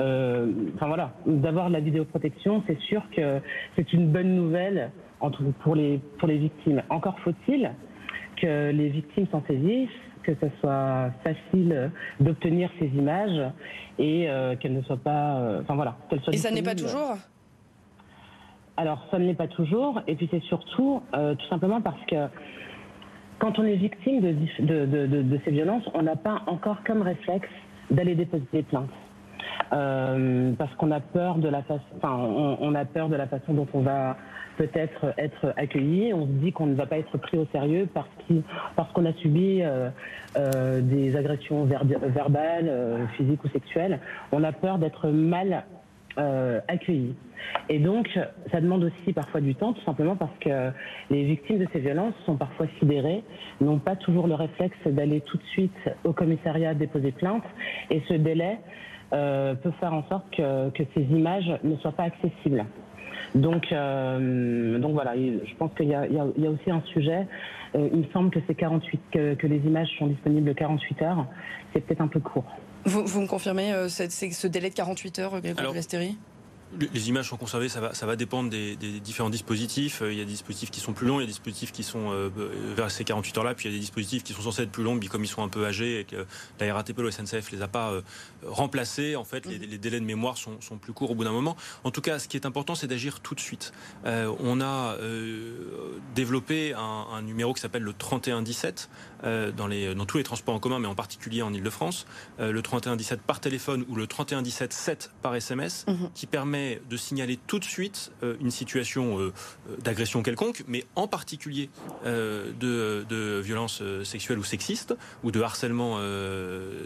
enfin 0.00 0.86
voilà, 0.86 1.10
d'avoir 1.26 1.68
la 1.68 1.80
vidéoprotection, 1.80 2.62
c'est 2.68 2.78
sûr 2.82 3.02
que 3.10 3.40
c'est 3.74 3.92
une 3.92 4.12
bonne 4.12 4.32
nouvelle 4.36 4.92
pour 5.60 5.74
les, 5.74 6.00
pour 6.18 6.28
les 6.28 6.38
victimes. 6.38 6.82
Encore 6.90 7.18
faut-il 7.20 7.70
que 8.36 8.70
les 8.70 8.88
victimes 8.88 9.26
s'en 9.32 9.42
saisissent, 9.46 9.88
que 10.22 10.34
ce 10.34 10.46
soit 10.60 11.10
facile 11.24 11.90
d'obtenir 12.20 12.70
ces 12.78 12.86
images 12.86 13.40
et 13.98 14.28
euh, 14.28 14.56
qu'elles 14.56 14.74
ne 14.74 14.82
soient 14.82 14.96
pas. 14.96 15.38
Euh, 15.38 15.62
enfin 15.62 15.74
voilà, 15.74 15.96
qu'elles 16.08 16.20
soient. 16.20 16.34
Et 16.34 16.36
ça 16.36 16.50
n'est 16.50 16.62
pas 16.62 16.74
toujours? 16.74 17.16
Alors, 18.76 19.06
ça 19.10 19.18
ne 19.18 19.24
l'est 19.24 19.34
pas 19.34 19.48
toujours. 19.48 20.02
Et 20.06 20.14
puis 20.14 20.28
c'est 20.30 20.42
surtout 20.42 21.02
euh, 21.14 21.34
tout 21.34 21.46
simplement 21.48 21.80
parce 21.80 22.04
que 22.06 22.28
quand 23.38 23.58
on 23.58 23.64
est 23.64 23.76
victime 23.76 24.20
de, 24.20 24.34
de, 24.60 25.06
de, 25.06 25.22
de 25.22 25.40
ces 25.44 25.50
violences, 25.50 25.88
on 25.94 26.02
n'a 26.02 26.16
pas 26.16 26.42
encore 26.46 26.78
comme 26.84 27.02
réflexe 27.02 27.48
d'aller 27.90 28.14
déposer 28.14 28.44
des 28.52 28.62
plaintes. 28.62 28.90
Parce 29.70 30.74
qu'on 30.76 30.90
a 30.90 31.00
peur 31.00 31.36
de 31.36 31.48
la 31.48 31.62
façon, 31.62 31.82
enfin, 31.96 32.16
on, 32.60 32.74
a 32.74 32.84
peur 32.84 33.08
de 33.08 33.16
la 33.16 33.26
façon 33.26 33.54
dont 33.54 33.66
on 33.74 33.80
va 33.80 34.16
peut-être 34.58 35.14
être 35.16 35.54
accueilli. 35.56 36.12
On 36.12 36.26
se 36.26 36.32
dit 36.32 36.52
qu'on 36.52 36.66
ne 36.66 36.74
va 36.74 36.86
pas 36.86 36.98
être 36.98 37.16
pris 37.16 37.38
au 37.38 37.46
sérieux 37.52 37.88
parce 37.94 38.92
qu'on 38.92 39.06
a 39.06 39.12
subi 39.14 39.62
euh, 39.62 39.88
euh, 40.36 40.80
des 40.82 41.16
agressions 41.16 41.64
verbales, 41.64 42.68
euh, 42.68 43.06
physiques 43.16 43.42
ou 43.44 43.48
sexuelles. 43.48 44.00
On 44.32 44.44
a 44.44 44.52
peur 44.52 44.78
d'être 44.78 45.08
mal 45.08 45.64
accueilli. 46.66 47.14
Et 47.68 47.78
donc, 47.78 48.18
ça 48.50 48.60
demande 48.60 48.82
aussi 48.82 49.12
parfois 49.12 49.40
du 49.40 49.54
temps, 49.54 49.72
tout 49.72 49.84
simplement 49.84 50.16
parce 50.16 50.36
que 50.40 50.72
les 51.10 51.22
victimes 51.22 51.58
de 51.58 51.66
ces 51.72 51.78
violences 51.78 52.14
sont 52.26 52.34
parfois 52.34 52.66
sidérées, 52.80 53.22
n'ont 53.60 53.78
pas 53.78 53.94
toujours 53.94 54.26
le 54.26 54.34
réflexe 54.34 54.76
d'aller 54.84 55.20
tout 55.20 55.36
de 55.36 55.44
suite 55.44 55.90
au 56.02 56.12
commissariat 56.12 56.74
déposer 56.74 57.12
plainte. 57.12 57.44
Et 57.90 58.02
ce 58.08 58.14
délai 58.14 58.58
peut 59.10 59.72
faire 59.80 59.94
en 59.94 60.06
sorte 60.08 60.24
que, 60.36 60.70
que 60.70 60.82
ces 60.94 61.02
images 61.02 61.50
ne 61.64 61.76
soient 61.76 61.92
pas 61.92 62.04
accessibles. 62.04 62.64
Donc, 63.34 63.72
euh, 63.72 64.78
donc 64.78 64.92
voilà, 64.92 65.14
je 65.16 65.54
pense 65.56 65.70
qu'il 65.76 65.88
y, 65.88 65.94
a 65.94 66.50
aussi 66.50 66.70
un 66.70 66.82
sujet. 66.92 67.26
Euh, 67.74 67.88
il 67.92 68.00
me 68.00 68.06
semble 68.12 68.30
que 68.30 68.40
c'est 68.46 68.54
48, 68.54 69.00
que, 69.12 69.46
les 69.46 69.58
images 69.58 69.88
sont 69.98 70.06
disponibles 70.06 70.54
48 70.54 71.02
heures. 71.02 71.26
C'est 71.72 71.80
peut-être 71.80 72.00
un 72.00 72.08
peu 72.08 72.20
court. 72.20 72.46
Vous, 72.84 73.20
me 73.20 73.26
confirmez 73.26 73.72
euh, 73.72 73.88
ce 73.88 74.46
délai 74.46 74.70
de 74.70 74.74
48 74.74 75.18
heures, 75.18 75.40
Grégoire 75.40 75.74
Lasteri 75.74 76.16
les 76.78 77.08
images 77.08 77.28
sont 77.28 77.36
conservées, 77.36 77.68
ça 77.68 77.80
va, 77.80 77.94
ça 77.94 78.06
va 78.06 78.16
dépendre 78.16 78.50
des, 78.50 78.76
différents 78.76 79.30
dispositifs. 79.30 80.02
Il 80.04 80.16
y 80.16 80.20
a 80.20 80.24
des 80.24 80.32
dispositifs 80.32 80.70
qui 80.70 80.80
sont 80.80 80.92
plus 80.92 81.06
longs, 81.06 81.20
il 81.20 81.22
y 81.22 81.24
a 81.24 81.26
des 81.26 81.32
dispositifs 81.32 81.72
qui 81.72 81.82
sont 81.82 82.30
vers 82.76 82.90
ces 82.90 83.04
48 83.04 83.38
heures-là, 83.38 83.54
puis 83.54 83.68
il 83.68 83.72
y 83.72 83.74
a 83.74 83.76
des 83.76 83.80
dispositifs 83.80 84.22
qui 84.22 84.32
sont 84.32 84.42
censés 84.42 84.62
être 84.62 84.70
plus 84.70 84.84
longs, 84.84 84.94
mais 84.94 85.06
comme 85.06 85.24
ils 85.24 85.28
sont 85.28 85.42
un 85.42 85.48
peu 85.48 85.66
âgés 85.66 86.00
et 86.00 86.04
que 86.04 86.26
la 86.60 86.74
RATP 86.74 86.98
le 86.98 87.10
SNCF 87.10 87.50
les 87.52 87.62
a 87.62 87.68
pas 87.68 87.92
remplacés, 88.46 89.16
en 89.16 89.24
fait, 89.24 89.46
les, 89.46 89.58
les, 89.58 89.78
délais 89.78 90.00
de 90.00 90.04
mémoire 90.04 90.36
sont, 90.36 90.60
sont, 90.60 90.78
plus 90.78 90.92
courts 90.92 91.10
au 91.10 91.14
bout 91.14 91.24
d'un 91.24 91.32
moment. 91.32 91.56
En 91.84 91.90
tout 91.90 92.00
cas, 92.00 92.18
ce 92.18 92.28
qui 92.28 92.36
est 92.36 92.46
important, 92.46 92.74
c'est 92.74 92.86
d'agir 92.86 93.20
tout 93.20 93.34
de 93.34 93.40
suite. 93.40 93.72
Euh, 94.04 94.32
on 94.40 94.60
a 94.60 94.96
euh, 94.96 95.98
développé 96.14 96.74
un, 96.74 97.06
un, 97.12 97.22
numéro 97.22 97.52
qui 97.52 97.60
s'appelle 97.60 97.82
le 97.82 97.92
3117 97.92 98.88
euh, 99.24 99.50
dans, 99.50 99.66
les, 99.66 99.94
dans 99.94 100.06
tous 100.06 100.18
les 100.18 100.24
transports 100.24 100.54
en 100.54 100.60
commun, 100.60 100.78
mais 100.78 100.86
en 100.86 100.94
particulier 100.94 101.42
en 101.42 101.52
Ile-de-France. 101.52 102.06
Euh, 102.38 102.52
le 102.52 102.62
3117 102.62 103.20
par 103.20 103.40
téléphone 103.40 103.84
ou 103.88 103.96
le 103.96 104.06
3117 104.06 104.72
7 104.72 105.10
par 105.22 105.34
SMS, 105.34 105.84
mhm. 105.88 106.10
qui 106.14 106.26
permet 106.26 106.57
de 106.88 106.96
signaler 106.96 107.38
tout 107.46 107.58
de 107.58 107.64
suite 107.64 108.12
euh, 108.22 108.36
une 108.40 108.50
situation 108.50 109.18
euh, 109.18 109.32
d'agression 109.82 110.22
quelconque, 110.22 110.64
mais 110.66 110.84
en 110.96 111.06
particulier 111.06 111.70
de, 112.04 113.04
de 113.08 113.40
violence 113.40 113.82
sexuelle 114.04 114.38
ou 114.38 114.44
sexiste 114.44 114.94
ou 115.22 115.30
de 115.30 115.40
harcèlement 115.40 115.98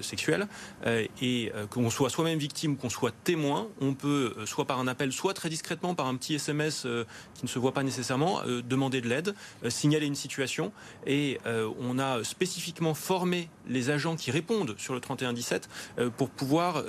sexuel. 0.00 0.46
et 0.86 1.52
euh, 1.54 1.66
qu'on 1.66 1.90
soit 1.90 2.10
soi-même 2.10 2.38
victime, 2.38 2.76
qu'on 2.76 2.90
soit 2.90 3.12
témoin, 3.24 3.68
on 3.80 3.94
peut, 3.94 4.34
euh, 4.36 4.46
soit 4.46 4.64
par 4.64 4.78
un 4.78 4.86
appel, 4.86 5.12
soit 5.12 5.34
très 5.34 5.48
discrètement 5.48 5.94
par 5.94 6.06
un 6.06 6.16
petit 6.16 6.34
SMS 6.34 6.84
euh, 6.86 7.04
qui 7.34 7.44
ne 7.44 7.48
se 7.48 7.58
voit 7.58 7.72
pas 7.72 7.82
nécessairement, 7.82 8.40
demander 8.68 9.00
de 9.00 9.08
l'aide, 9.08 9.34
signaler 9.68 10.06
une 10.06 10.14
situation. 10.14 10.72
Et 11.06 11.38
on 11.80 11.98
a 11.98 12.24
spécifiquement 12.24 12.94
formé 12.94 13.48
les 13.66 13.90
agents 13.90 14.16
qui 14.16 14.30
répondent 14.30 14.74
sur 14.78 14.94
le 14.94 15.00
3117 15.00 15.68
pour 16.16 16.30
pouvoir 16.30 16.82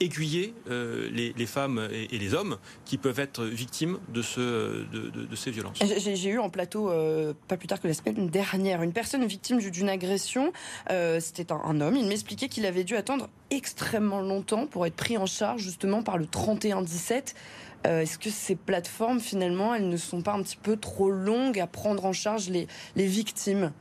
aiguiller 0.00 0.54
euh, 0.70 1.08
les, 1.10 1.46
femmes 1.46 1.88
et, 1.92 2.18
les 2.18 2.34
hommes 2.34 2.58
qui 2.84 2.98
peuvent 2.98 3.18
être 3.18 3.44
victimes 3.44 3.98
de, 4.08 4.22
ce, 4.22 4.84
de, 4.90 5.36
ces 5.36 5.50
violences. 5.50 5.78
J'ai 5.98 6.28
eu 6.28 6.38
en 6.38 6.50
plateau, 6.50 6.90
euh, 6.90 7.34
pas 7.48 7.56
plus 7.56 7.68
tard 7.68 7.80
que 7.80 7.88
la 7.88 7.94
semaine 7.94 8.28
dernière, 8.28 8.82
une 8.82 8.92
personne 8.92 9.24
victime 9.26 9.58
d'une 9.58 9.88
agression. 9.88 10.52
Euh, 10.90 11.20
c'était 11.20 11.52
un, 11.52 11.80
homme. 11.80 11.96
Il 11.96 12.06
m'expliquait 12.06 12.48
qu'il 12.48 12.66
avait 12.66 12.84
dû 12.84 12.96
attendre 12.96 13.28
extrêmement 13.50 14.20
longtemps 14.20 14.66
pour 14.66 14.86
être 14.86 14.96
pris 14.96 15.16
en 15.16 15.26
charge 15.26 15.62
justement 15.62 16.02
par 16.02 16.18
le 16.18 16.26
3117. 16.26 17.34
Est-ce 17.84 18.18
que 18.18 18.28
ces 18.28 18.56
plateformes, 18.56 19.20
finalement, 19.20 19.72
elles 19.72 19.88
ne 19.88 19.96
sont 19.96 20.20
pas 20.20 20.32
un 20.32 20.42
petit 20.42 20.56
peu 20.56 20.76
trop 20.76 21.10
longues 21.10 21.60
à 21.60 21.68
prendre 21.68 22.04
en 22.04 22.12
charge 22.12 22.50
les 22.50 22.66
victimes? 22.96 23.72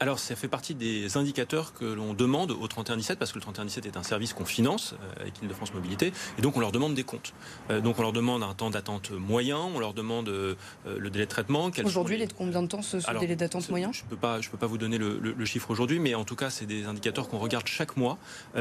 Alors, 0.00 0.18
ça 0.18 0.34
fait 0.34 0.48
partie 0.48 0.74
des 0.74 1.16
indicateurs 1.16 1.74
que 1.74 1.84
l'on 1.84 2.12
demande 2.12 2.50
au 2.50 2.66
3117, 2.66 3.18
parce 3.18 3.30
que 3.30 3.38
le 3.38 3.42
3117 3.42 3.86
est 3.86 3.96
un 3.96 4.02
service 4.02 4.32
qu'on 4.32 4.44
finance 4.44 4.94
euh, 4.94 5.20
avec 5.20 5.40
Île-de-France 5.40 5.74
Mobilité, 5.74 6.12
et 6.38 6.42
donc 6.42 6.56
on 6.56 6.60
leur 6.60 6.72
demande 6.72 6.94
des 6.94 7.04
comptes. 7.04 7.32
Euh, 7.70 7.80
donc 7.80 7.98
on 7.98 8.02
leur 8.02 8.12
demande 8.12 8.42
un 8.42 8.54
temps 8.54 8.70
d'attente 8.70 9.12
moyen, 9.12 9.58
on 9.58 9.78
leur 9.78 9.94
demande 9.94 10.28
euh, 10.28 10.56
le 10.84 11.10
délai 11.10 11.26
de 11.26 11.30
traitement. 11.30 11.70
Aujourd'hui, 11.84 12.16
il 12.16 12.22
est 12.22 12.26
de 12.26 12.32
combien 12.32 12.62
de 12.62 12.66
temps 12.66 12.82
ce, 12.82 12.96
délai 13.20 13.36
d'attente 13.36 13.68
moyen 13.70 13.92
Je 13.92 14.02
ne 14.02 14.08
peux, 14.08 14.16
pas, 14.16 14.40
peux 14.40 14.58
pas 14.58 14.66
vous 14.66 14.78
donner 14.78 14.98
le, 14.98 15.44
chiffre 15.44 15.70
aujourd'hui, 15.70 15.98
mais 15.98 16.14
en 16.14 16.24
tout 16.24 16.36
cas, 16.36 16.50
c'est 16.50 16.66
des 16.66 16.84
indicateurs 16.84 17.28
qu'on 17.28 17.38
regarde 17.38 17.66
chaque 17.66 17.96
mois, 17.96 18.18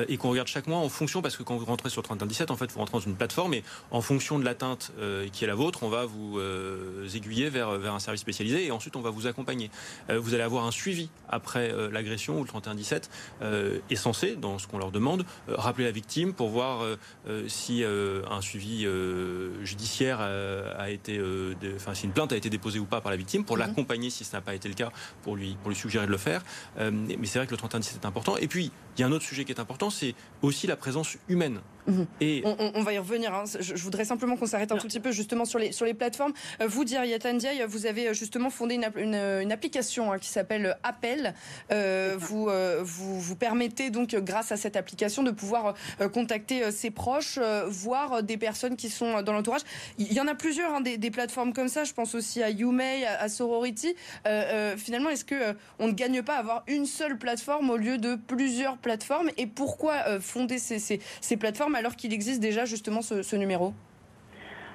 et 0.07 0.17
qu'on 0.17 0.29
regarde 0.29 0.47
chaque 0.47 0.67
mois 0.67 0.79
en 0.79 0.89
fonction, 0.89 1.21
parce 1.21 1.38
que 1.38 1.43
quand 1.43 1.57
vous 1.57 1.65
rentrez 1.65 1.89
sur 1.89 2.01
le 2.01 2.05
3117, 2.05 2.51
en 2.51 2.55
fait, 2.55 2.71
vous 2.71 2.79
rentrez 2.79 2.93
dans 2.93 3.05
une 3.05 3.15
plateforme, 3.15 3.53
et 3.53 3.63
en 3.91 4.01
fonction 4.01 4.39
de 4.39 4.45
l'atteinte 4.45 4.91
qui 5.31 5.43
est 5.43 5.47
la 5.47 5.55
vôtre, 5.55 5.83
on 5.83 5.89
va 5.89 6.05
vous 6.05 6.39
aiguiller 7.15 7.50
vers, 7.50 7.71
vers 7.79 7.93
un 7.93 8.00
service 8.00 8.21
spécialisé, 8.21 8.65
et 8.65 8.71
ensuite 8.71 8.95
on 8.95 9.01
va 9.01 9.09
vous 9.09 9.27
accompagner. 9.27 9.71
vous 10.09 10.33
allez 10.33 10.43
avoir 10.43 10.65
un 10.65 10.71
suivi 10.71 11.09
après 11.31 11.71
euh, 11.71 11.89
l'agression 11.91 12.39
ou 12.39 12.43
le 12.43 12.47
3117 12.47 13.09
euh, 13.41 13.79
est 13.89 13.95
censé, 13.95 14.35
dans 14.35 14.59
ce 14.59 14.67
qu'on 14.67 14.77
leur 14.77 14.91
demande, 14.91 15.25
euh, 15.50 15.55
rappeler 15.57 15.85
la 15.85 15.91
victime 15.91 16.33
pour 16.33 16.50
voir 16.50 16.85
si 17.47 17.83
un 17.83 18.41
suivi 18.41 18.85
judiciaire 19.63 20.19
a 20.19 20.89
été, 20.89 21.21
enfin 21.75 21.93
si 21.93 22.05
une 22.05 22.11
plainte 22.11 22.31
a 22.33 22.35
été 22.35 22.50
déposée 22.50 22.79
ou 22.79 22.85
pas 22.85 23.01
par 23.01 23.11
la 23.11 23.17
victime, 23.17 23.43
pour 23.43 23.55
mhm. 23.55 23.63
l'accompagner 23.63 24.09
si 24.09 24.23
ce 24.23 24.35
n'a 24.35 24.41
pas 24.41 24.53
été 24.53 24.67
le 24.67 24.75
cas, 24.75 24.91
pour 25.23 25.35
lui, 25.35 25.57
pour 25.61 25.69
lui 25.69 25.77
suggérer 25.77 26.05
de 26.05 26.11
le 26.11 26.17
faire. 26.17 26.43
mais 26.77 27.25
c'est 27.25 27.39
vrai 27.39 27.45
que 27.45 27.51
le 27.51 27.57
3117 27.57 28.03
est 28.03 28.07
important. 28.07 28.38
Et 28.38 28.47
puis, 28.47 28.71
il 28.97 29.01
y 29.01 29.03
a 29.03 29.07
un 29.07 29.11
autre 29.11 29.25
sujet 29.25 29.45
qui 29.45 29.51
est 29.51 29.59
important, 29.59 29.89
c'est 29.89 30.15
aussi 30.41 30.67
la 30.67 30.75
présence 30.75 31.17
humaine. 31.29 31.59
Mhm. 31.88 32.05
Et 32.19 32.43
on, 32.45 32.81
va 32.81 32.93
y 32.93 32.97
revenir. 32.97 33.33
Hein. 33.33 33.43
Je, 33.59 33.75
voudrais 33.75 34.05
simplement 34.05 34.38
qu'on 34.38 34.45
s'arrête 34.45 34.71
un 34.71 34.77
tout 34.77 34.88
petit 34.88 35.00
peu 35.00 35.11
justement 35.11 35.45
sur 35.45 35.59
les, 35.59 35.71
sur 35.71 35.85
les 35.85 35.93
plateformes. 35.93 36.33
Euh, 36.61 36.67
vous, 36.67 36.83
dire 36.85 37.01
Ndiaye, 37.01 37.63
vous 37.67 37.85
avez 37.85 38.09
euh, 38.09 38.13
justement 38.13 38.50
fondé 38.50 38.75
une, 38.75 39.15
une, 39.15 39.51
application 39.51 40.11
hein, 40.11 40.19
qui 40.19 40.29
s'appelle 40.29 40.77
Appel. 40.83 41.33
Euh, 41.71 42.15
vous, 42.17 42.50
vous, 42.81 43.19
vous 43.19 43.35
permettez 43.35 43.89
donc, 43.89 44.15
grâce 44.15 44.51
à 44.51 44.57
cette 44.57 44.75
application, 44.75 45.23
de 45.23 45.31
pouvoir 45.31 45.75
contacter 46.13 46.71
ses 46.71 46.91
proches, 46.91 47.39
voir 47.67 48.23
des 48.23 48.38
personnes 48.38 48.75
qui 48.75 48.89
sont 48.89 49.21
dans 49.21 49.33
l'entourage. 49.33 49.61
Il 49.97 50.13
y 50.13 50.21
en 50.21 50.27
a 50.27 50.35
plusieurs 50.35 50.73
hein, 50.73 50.81
des, 50.81 51.11
plateformes 51.11 51.53
comme 51.53 51.67
ça. 51.67 51.83
Je 51.83 51.93
pense 51.93 52.15
aussi 52.15 52.41
à 52.41 52.50
YouMay, 52.50 53.05
à, 53.05 53.27
Sorority. 53.29 53.95
finalement, 54.77 55.09
est-ce 55.09 55.25
que 55.25 55.55
on 55.79 55.88
ne 55.88 55.93
gagne 55.93 56.21
pas 56.21 56.35
à 56.35 56.39
avoir 56.39 56.63
une 56.67 56.85
seule 56.85 57.17
plateforme 57.17 57.69
au 57.69 57.77
lieu 57.77 57.97
de 57.97 58.15
plusieurs 58.15 58.77
plateformes? 58.77 59.29
Et 59.38 59.47
pourquoi 59.47 60.19
fonder 60.19 60.57
ces, 60.57 60.79
ces, 60.79 61.00
ces 61.19 61.38
plateformes? 61.38 61.70
Alors 61.75 61.95
qu'il 61.95 62.13
existe 62.13 62.41
déjà 62.41 62.65
justement 62.65 63.01
ce, 63.01 63.35
numéro? 63.35 63.73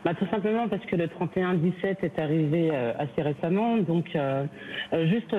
Bah, 0.04 0.14
tout 0.14 0.26
simplement 0.30 0.68
parce 0.68 0.84
que 0.86 0.94
le 0.94 1.08
31-17 1.08 1.96
est 2.02 2.18
arrivé 2.20 2.70
euh, 2.72 2.92
assez 2.96 3.22
récemment. 3.22 3.78
Donc, 3.78 4.14
euh, 4.14 4.44
euh, 4.92 5.06
juste 5.08 5.34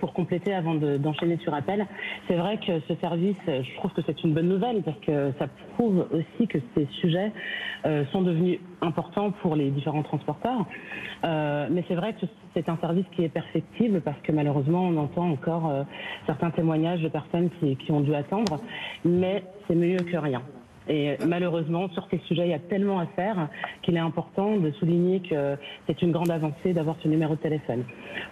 pour 0.00 0.14
compléter 0.14 0.54
avant 0.54 0.74
d'enchaîner 0.74 1.36
sur 1.42 1.52
appel, 1.52 1.86
c'est 2.26 2.36
vrai 2.36 2.56
que 2.56 2.80
ce 2.88 2.94
service, 3.02 3.36
je 3.46 3.74
trouve 3.76 3.92
que 3.92 4.00
c'est 4.06 4.24
une 4.24 4.32
bonne 4.32 4.48
nouvelle 4.48 4.82
parce 4.82 4.98
que 5.00 5.32
ça 5.38 5.46
prouve 5.74 6.06
aussi 6.10 6.48
que 6.48 6.58
ces 6.74 6.86
sujets 7.00 7.32
sont 8.12 8.22
devenus 8.22 8.60
importants 8.80 9.30
pour 9.42 9.56
les 9.56 9.70
différents 9.70 10.02
transporteurs. 10.02 10.64
mais 11.22 11.84
c'est 11.86 11.94
vrai 11.94 12.14
que 12.14 12.26
c'est 12.54 12.68
un 12.70 12.78
service 12.78 13.04
qui 13.14 13.24
est 13.24 13.28
perfectible 13.28 14.00
parce 14.00 14.18
que 14.22 14.32
malheureusement, 14.32 14.84
on 14.84 14.96
entend 14.96 15.28
encore 15.30 15.84
certains 16.26 16.50
témoignages 16.50 17.02
de 17.02 17.08
personnes 17.08 17.50
qui 17.60 17.92
ont 17.92 18.00
dû 18.00 18.14
attendre. 18.14 18.58
Mais 19.04 19.42
c'est 19.66 19.74
mieux 19.74 19.98
que 19.98 20.16
rien. 20.16 20.42
Et 20.88 21.16
malheureusement, 21.26 21.88
sur 21.90 22.06
ces 22.10 22.18
sujets, 22.26 22.46
il 22.46 22.50
y 22.50 22.54
a 22.54 22.58
tellement 22.58 22.98
à 22.98 23.06
faire 23.06 23.48
qu'il 23.82 23.96
est 23.96 24.00
important 24.00 24.56
de 24.56 24.70
souligner 24.72 25.20
que 25.20 25.56
c'est 25.86 26.00
une 26.02 26.12
grande 26.12 26.30
avancée 26.30 26.72
d'avoir 26.72 26.96
ce 27.02 27.08
numéro 27.08 27.34
de 27.34 27.40
téléphone. 27.40 27.84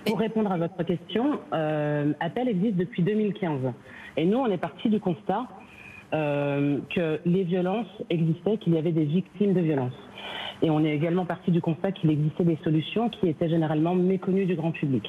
Pour 0.07 0.19
répondre 0.19 0.51
à 0.51 0.57
votre 0.57 0.83
question, 0.85 1.39
euh, 1.53 2.13
Appel 2.21 2.49
existe 2.49 2.77
depuis 2.77 3.03
2015. 3.03 3.61
Et 4.17 4.25
nous, 4.25 4.39
on 4.39 4.47
est 4.47 4.59
parti 4.59 4.89
du 4.89 5.01
constat 5.01 5.47
euh, 6.15 6.79
que 6.95 7.21
les 7.27 7.45
violences 7.45 7.87
existaient, 8.09 8.57
qu'il 8.59 8.75
y 8.75 8.79
avait 8.79 8.93
des 8.93 9.05
victimes 9.05 9.53
de 9.53 9.61
violences. 9.61 9.93
Et 10.63 10.71
on 10.71 10.83
est 10.85 10.95
également 10.95 11.27
parti 11.27 11.51
du 11.51 11.61
constat 11.61 11.93
qu'il 11.93 12.11
existait 12.11 12.45
des 12.45 12.59
solutions 12.65 13.11
qui 13.11 13.29
étaient 13.29 13.49
généralement 13.49 13.95
méconnues 13.95 14.47
du 14.47 14.55
grand 14.55 14.71
public. 14.71 15.05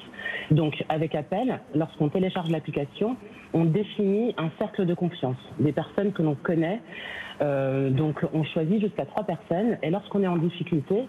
Donc, 0.52 0.84
avec 0.90 1.16
Appel, 1.16 1.62
lorsqu'on 1.74 2.10
télécharge 2.10 2.50
l'application, 2.50 3.16
on 3.54 3.66
définit 3.66 4.34
un 4.38 4.50
cercle 4.58 4.86
de 4.86 4.94
confiance, 4.94 5.38
des 5.60 5.72
personnes 5.72 6.12
que 6.12 6.22
l'on 6.22 6.36
connaît. 6.36 6.82
Euh, 7.42 7.90
donc, 7.90 8.26
on 8.34 8.44
choisit 8.44 8.82
jusqu'à 8.82 9.06
trois 9.06 9.24
personnes. 9.24 9.78
Et 9.84 9.90
lorsqu'on 9.90 10.24
est 10.24 10.28
en 10.28 10.38
difficulté, 10.38 11.08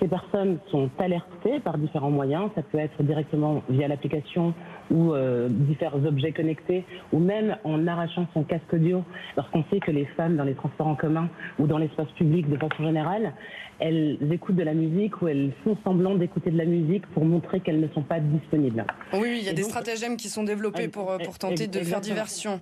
ces 0.00 0.08
personnes 0.08 0.58
sont 0.70 0.88
alertées 0.98 1.60
par 1.60 1.76
différents 1.76 2.10
moyens. 2.10 2.50
Ça 2.54 2.62
peut 2.62 2.78
être 2.78 3.02
directement 3.02 3.62
via 3.68 3.86
l'application 3.86 4.54
ou 4.90 5.12
euh, 5.12 5.48
différents 5.50 6.04
objets 6.04 6.32
connectés, 6.32 6.84
ou 7.12 7.18
même 7.18 7.56
en 7.64 7.86
arrachant 7.86 8.26
son 8.34 8.42
casque 8.42 8.72
audio. 8.72 9.04
Lorsqu'on 9.36 9.62
sait 9.70 9.78
que 9.78 9.90
les 9.90 10.06
femmes 10.16 10.36
dans 10.36 10.44
les 10.44 10.54
transports 10.54 10.86
en 10.86 10.94
commun 10.94 11.28
ou 11.58 11.66
dans 11.66 11.78
l'espace 11.78 12.10
public 12.16 12.48
de 12.48 12.56
façon 12.56 12.84
générale, 12.84 13.34
elles 13.78 14.18
écoutent 14.32 14.56
de 14.56 14.62
la 14.62 14.74
musique 14.74 15.20
ou 15.22 15.28
elles 15.28 15.52
font 15.64 15.76
semblant 15.84 16.14
d'écouter 16.14 16.50
de 16.50 16.58
la 16.58 16.64
musique 16.64 17.06
pour 17.08 17.24
montrer 17.24 17.60
qu'elles 17.60 17.80
ne 17.80 17.88
sont 17.88 18.02
pas 18.02 18.20
disponibles. 18.20 18.84
Oui, 19.12 19.38
il 19.40 19.46
y 19.46 19.48
a 19.48 19.52
des 19.52 19.62
stratagèmes 19.62 20.16
qui 20.16 20.28
sont 20.28 20.44
développés 20.44 20.88
pour, 20.88 21.10
euh, 21.10 21.18
pour 21.18 21.38
tenter 21.38 21.66
de 21.66 21.78
faire 21.80 22.00
diversion. 22.00 22.60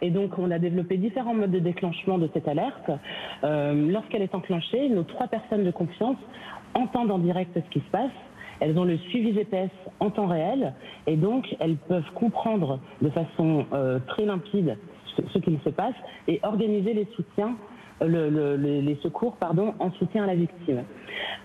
Et 0.00 0.10
donc, 0.10 0.38
on 0.38 0.50
a 0.50 0.58
développé 0.58 0.96
différents 0.96 1.34
modes 1.34 1.50
de 1.50 1.58
déclenchement 1.58 2.18
de 2.18 2.28
cette 2.32 2.48
alerte. 2.48 2.90
Euh, 3.44 3.90
lorsqu'elle 3.90 4.22
est 4.22 4.34
enclenchée, 4.34 4.88
nos 4.88 5.02
trois 5.02 5.26
personnes 5.26 5.64
de 5.64 5.70
confiance 5.70 6.16
entendent 6.74 7.10
en 7.10 7.18
direct 7.18 7.50
ce 7.54 7.70
qui 7.70 7.80
se 7.80 7.90
passe. 7.90 8.10
Elles 8.60 8.78
ont 8.78 8.84
le 8.84 8.98
suivi 8.98 9.34
GPS 9.34 9.70
en 10.00 10.10
temps 10.10 10.26
réel 10.26 10.74
et 11.06 11.16
donc 11.16 11.46
elles 11.60 11.76
peuvent 11.76 12.10
comprendre 12.14 12.80
de 13.02 13.08
façon 13.10 13.66
euh, 13.72 14.00
très 14.08 14.24
limpide 14.24 14.76
ce, 15.16 15.22
ce 15.32 15.38
qu'il 15.38 15.58
se 15.60 15.70
passe 15.70 15.94
et 16.26 16.40
organiser 16.42 16.92
les 16.92 17.06
soutiens 17.14 17.56
le, 18.00 18.56
les 18.56 18.96
secours 19.02 19.36
pardon, 19.36 19.74
en 19.78 19.90
soutien 19.92 20.24
à 20.24 20.26
la 20.26 20.34
victime. 20.34 20.84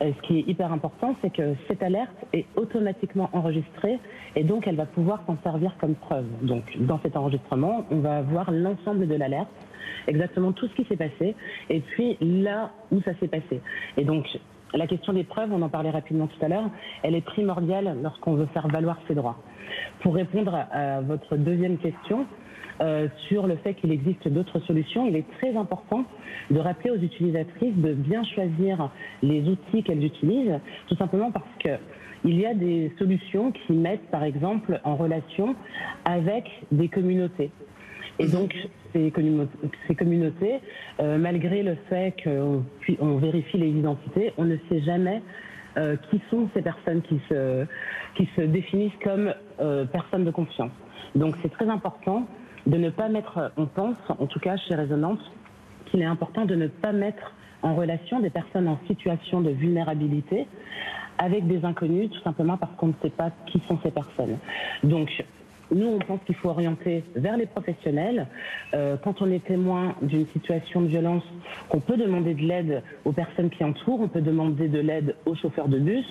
Euh, 0.01 0.11
ce 0.15 0.27
qui 0.27 0.39
est 0.39 0.47
hyper 0.47 0.71
important, 0.71 1.15
c'est 1.21 1.31
que 1.31 1.55
cette 1.67 1.83
alerte 1.83 2.15
est 2.33 2.45
automatiquement 2.55 3.29
enregistrée 3.33 3.99
et 4.35 4.43
donc 4.43 4.67
elle 4.67 4.75
va 4.75 4.85
pouvoir 4.85 5.23
s'en 5.25 5.37
servir 5.43 5.75
comme 5.79 5.95
preuve. 5.95 6.25
Donc 6.41 6.63
dans 6.79 6.99
cet 6.99 7.15
enregistrement, 7.15 7.85
on 7.91 7.99
va 7.99 8.17
avoir 8.17 8.51
l'ensemble 8.51 9.07
de 9.07 9.15
l'alerte, 9.15 9.49
exactement 10.07 10.51
tout 10.51 10.67
ce 10.67 10.75
qui 10.75 10.85
s'est 10.85 10.97
passé 10.97 11.35
et 11.69 11.79
puis 11.79 12.17
là 12.21 12.71
où 12.91 13.01
ça 13.01 13.11
s'est 13.19 13.27
passé. 13.27 13.61
Et 13.97 14.03
donc 14.03 14.27
la 14.73 14.87
question 14.87 15.13
des 15.13 15.23
preuves, 15.23 15.51
on 15.51 15.61
en 15.61 15.69
parlait 15.69 15.91
rapidement 15.91 16.27
tout 16.27 16.43
à 16.43 16.47
l'heure, 16.47 16.69
elle 17.03 17.15
est 17.15 17.21
primordiale 17.21 17.97
lorsqu'on 18.01 18.33
veut 18.33 18.47
faire 18.47 18.67
valoir 18.67 18.97
ses 19.07 19.13
droits. 19.13 19.37
Pour 20.01 20.15
répondre 20.15 20.55
à 20.71 21.01
votre 21.01 21.35
deuxième 21.35 21.77
question, 21.77 22.25
euh, 22.81 23.07
sur 23.27 23.47
le 23.47 23.55
fait 23.57 23.75
qu'il 23.75 23.91
existe 23.91 24.27
d'autres 24.27 24.59
solutions, 24.61 25.05
il 25.07 25.15
est 25.15 25.29
très 25.37 25.55
important 25.55 26.05
de 26.49 26.59
rappeler 26.59 26.91
aux 26.91 26.97
utilisatrices 26.97 27.75
de 27.75 27.93
bien 27.93 28.23
choisir 28.23 28.89
les 29.21 29.47
outils 29.47 29.83
qu'elles 29.83 30.03
utilisent, 30.03 30.59
tout 30.87 30.95
simplement 30.95 31.31
parce 31.31 31.45
que 31.63 31.69
il 32.25 32.39
y 32.39 32.45
a 32.45 32.53
des 32.53 32.91
solutions 32.97 33.51
qui 33.51 33.73
mettent, 33.73 34.09
par 34.09 34.23
exemple, 34.23 34.79
en 34.85 34.95
relation 34.95 35.55
avec 36.05 36.49
des 36.71 36.87
communautés. 36.87 37.51
Et 38.17 38.27
donc, 38.27 38.55
ces 38.93 39.11
communautés, 39.11 40.59
euh, 41.01 41.17
malgré 41.17 41.63
le 41.63 41.75
fait 41.89 42.13
qu'on 42.23 43.17
vérifie 43.17 43.57
les 43.57 43.69
identités, 43.69 44.31
on 44.37 44.45
ne 44.45 44.55
sait 44.69 44.81
jamais 44.81 45.21
euh, 45.77 45.97
qui 46.09 46.21
sont 46.29 46.47
ces 46.53 46.61
personnes 46.61 47.01
qui 47.01 47.19
se, 47.27 47.65
qui 48.15 48.29
se 48.37 48.41
définissent 48.41 48.91
comme 49.03 49.33
personnes 49.91 50.23
de 50.23 50.31
confiance. 50.31 50.71
Donc, 51.15 51.35
c'est 51.41 51.51
très 51.51 51.67
important 51.67 52.25
de 52.67 52.77
ne 52.77 52.89
pas 52.89 53.09
mettre, 53.09 53.51
on 53.57 53.65
pense, 53.65 53.97
en 54.09 54.25
tout 54.27 54.39
cas 54.39 54.57
chez 54.57 54.75
Résonance, 54.75 55.19
qu'il 55.85 56.01
est 56.01 56.05
important 56.05 56.45
de 56.45 56.55
ne 56.55 56.67
pas 56.67 56.91
mettre 56.91 57.33
en 57.61 57.75
relation 57.75 58.19
des 58.19 58.29
personnes 58.29 58.67
en 58.67 58.79
situation 58.87 59.41
de 59.41 59.49
vulnérabilité 59.49 60.47
avec 61.17 61.47
des 61.47 61.63
inconnus, 61.63 62.09
tout 62.09 62.21
simplement 62.21 62.57
parce 62.57 62.73
qu'on 62.75 62.87
ne 62.87 62.93
sait 63.01 63.09
pas 63.09 63.31
qui 63.47 63.61
sont 63.67 63.79
ces 63.83 63.91
personnes. 63.91 64.37
Donc, 64.83 65.09
nous, 65.73 65.87
on 65.87 65.99
pense 65.99 66.19
qu'il 66.25 66.35
faut 66.35 66.49
orienter 66.49 67.03
vers 67.15 67.37
les 67.37 67.45
professionnels. 67.45 68.27
Euh, 68.73 68.97
quand 69.03 69.21
on 69.21 69.31
est 69.31 69.43
témoin 69.45 69.95
d'une 70.01 70.27
situation 70.27 70.81
de 70.81 70.87
violence, 70.87 71.23
on 71.71 71.79
peut 71.79 71.97
demander 71.97 72.33
de 72.33 72.41
l'aide 72.41 72.83
aux 73.05 73.11
personnes 73.11 73.49
qui 73.49 73.63
entourent, 73.63 74.01
on 74.01 74.07
peut 74.07 74.21
demander 74.21 74.67
de 74.67 74.79
l'aide 74.79 75.15
aux 75.25 75.35
chauffeurs 75.35 75.67
de 75.67 75.79
bus. 75.79 76.05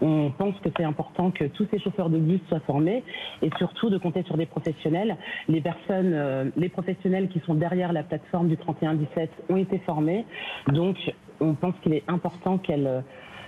On 0.00 0.30
pense 0.30 0.54
que 0.60 0.68
c'est 0.76 0.84
important 0.84 1.30
que 1.30 1.44
tous 1.44 1.66
ces 1.70 1.78
chauffeurs 1.78 2.10
de 2.10 2.18
bus 2.18 2.40
soient 2.48 2.60
formés 2.60 3.02
et 3.42 3.50
surtout 3.58 3.90
de 3.90 3.98
compter 3.98 4.22
sur 4.24 4.36
des 4.36 4.46
professionnels. 4.46 5.16
Les 5.48 5.60
personnes, 5.60 6.12
euh, 6.12 6.50
professionnels 6.72 7.28
qui 7.28 7.40
sont 7.40 7.54
derrière 7.54 7.92
la 7.92 8.02
plateforme 8.02 8.48
du 8.48 8.56
31-17 8.56 9.28
ont 9.48 9.56
été 9.56 9.78
formés. 9.80 10.24
Donc, 10.68 10.96
on 11.40 11.54
pense 11.54 11.74
qu'il 11.82 11.92
est 11.94 12.02
important 12.08 12.58
qu'elle 12.58 13.04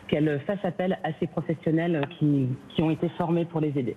qu'elle 0.09 0.41
fasse 0.47 0.65
appel 0.65 0.99
à 1.03 1.13
ces 1.19 1.27
professionnels 1.27 2.07
qui 2.21 2.49
ont 2.81 2.91
été 2.91 3.09
formés 3.11 3.45
pour 3.45 3.61
les 3.61 3.77
aider. 3.77 3.97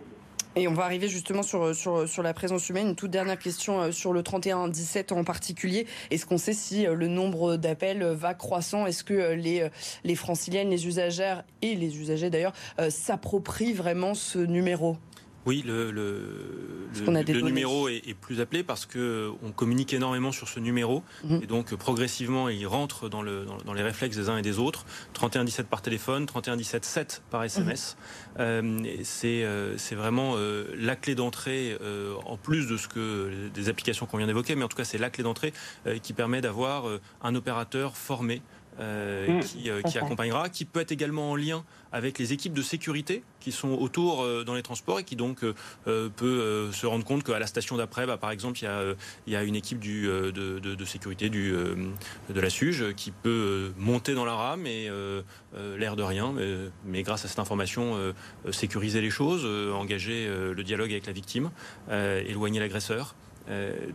Et 0.56 0.68
on 0.68 0.74
va 0.74 0.84
arriver 0.84 1.08
justement 1.08 1.44
sur, 1.44 1.76
sur, 1.76 2.10
sur 2.10 2.24
la 2.24 2.34
présence 2.34 2.70
humaine. 2.70 2.90
Une 2.90 2.96
toute 2.96 3.12
dernière 3.12 3.38
question 3.38 3.82
euh, 3.82 3.92
sur 3.92 4.14
le 4.14 4.24
31-17 4.24 5.14
en 5.14 5.24
particulier. 5.24 5.86
Est-ce 6.10 6.26
qu'on 6.26 6.40
sait 6.40 6.54
si 6.54 6.88
euh, 6.88 6.96
le 6.96 7.08
nombre 7.08 7.56
d'appels 7.56 8.04
va 8.04 8.34
croissant? 8.34 8.88
Est-ce 8.88 9.04
que 9.04 9.14
euh, 9.14 9.36
les, 9.36 9.70
les 10.04 10.16
franciliennes, 10.16 10.70
les 10.70 10.88
usagères 10.88 11.44
et 11.62 11.76
les 11.76 12.00
usagers 12.00 12.30
d'ailleurs 12.30 12.54
s'approprient 12.90 13.74
vraiment 13.74 14.16
ce 14.16 14.40
numéro? 14.40 14.98
Oui, 15.46 15.64
le, 15.66 15.92
le, 15.92 17.42
numéro 17.42 17.88
est, 17.88 18.14
plus 18.20 18.42
appelé 18.42 18.64
parce 18.64 18.86
que 18.86 19.32
on 19.42 19.52
communique 19.52 19.94
énormément 19.94 20.32
sur 20.32 20.50
ce 20.50 20.60
numéro 20.60 21.04
mhm. 21.24 21.42
et 21.42 21.48
donc 21.48 21.74
progressivement 21.76 22.50
il 22.50 22.68
rentre 22.68 23.10
dans, 23.10 23.22
le, 23.22 23.46
dans, 23.66 23.74
les 23.74 23.82
réflexes 23.82 24.18
des 24.18 24.30
uns 24.30 24.38
et 24.38 24.42
des 24.42 24.60
autres. 24.60 24.86
3117 25.14 25.68
par 25.68 25.82
téléphone, 25.82 26.26
3117 26.26 26.86
7 26.86 27.24
par 27.30 27.44
SMS. 27.44 27.96
Mhm. 28.36 28.40
Euh, 28.40 28.80
c'est 29.04 29.44
euh, 29.44 29.78
c'est 29.78 29.96
vraiment 29.96 30.34
euh, 30.36 30.66
la 30.78 30.96
clé 30.96 31.16
d'entrée 31.16 31.78
en 32.26 32.38
plus 32.38 32.68
de 32.68 32.78
ce 32.78 32.88
que 32.88 33.50
des 33.54 33.70
applications 33.70 34.06
qu'on 34.06 34.18
vient 34.18 34.28
d'évoquer, 34.28 34.56
mais 34.56 34.64
en 34.64 34.68
tout 34.68 34.78
cas 34.78 34.84
c'est 34.84 34.98
la 34.98 35.10
clé 35.10 35.24
d'entrée 35.24 35.54
qui 36.02 36.14
permet 36.14 36.42
d'avoir 36.42 36.86
un 37.22 37.36
opérateur 37.36 37.96
formé 37.98 38.42
euh, 38.80 39.28
mm. 39.28 39.40
qui, 39.42 39.70
euh, 39.70 39.82
qui, 39.82 39.98
accompagnera, 39.98 40.48
qui 40.48 40.64
peut 40.64 40.80
être 40.80 40.92
également 40.92 41.32
en 41.32 41.36
lien 41.36 41.66
avec 41.92 42.18
les 42.18 42.32
équipes 42.32 42.54
de 42.54 42.62
sécurité 42.62 43.24
qui 43.40 43.52
sont 43.52 43.72
autour 43.72 44.22
euh, 44.22 44.44
dans 44.46 44.54
les 44.54 44.62
transports 44.62 45.00
et 45.00 45.04
qui 45.04 45.16
donc 45.16 45.44
peut 45.86 46.70
se 46.72 46.86
rendre 46.86 47.04
compte 47.04 47.24
qu'à 47.24 47.40
la 47.40 47.48
station 47.48 47.78
d'après, 47.78 48.06
bah, 48.06 48.18
par 48.18 48.32
exemple, 48.32 48.60
il 48.60 48.66
y 48.66 48.68
a, 48.68 48.84
il 49.28 49.34
y 49.34 49.36
a 49.36 49.44
une 49.44 49.56
équipe 49.56 49.80
du, 49.80 50.08
de, 50.08 50.32
de, 50.32 50.60
de, 50.60 50.86
sécurité 50.86 51.30
du, 51.30 51.52
de 51.52 52.40
la 52.40 52.50
SUGE 52.50 52.94
qui 52.96 53.12
peut 53.12 53.72
monter 53.78 54.14
dans 54.14 54.26
la 54.26 54.36
rame 54.36 54.66
et 54.66 54.90
l'air 55.78 55.96
de 55.96 56.04
rien, 56.04 56.34
mais, 56.86 57.04
grâce 57.04 57.26
à 57.26 57.28
cette 57.28 57.40
information, 57.40 58.14
sécuriser 58.52 59.02
les 59.02 59.10
choses, 59.10 59.46
engager 59.74 60.28
le 60.28 60.64
dialogue 60.64 60.92
avec 60.92 61.06
la 61.06 61.14
victime, 61.14 61.52
éloigner 61.90 62.60
l'agresseur. 62.60 63.16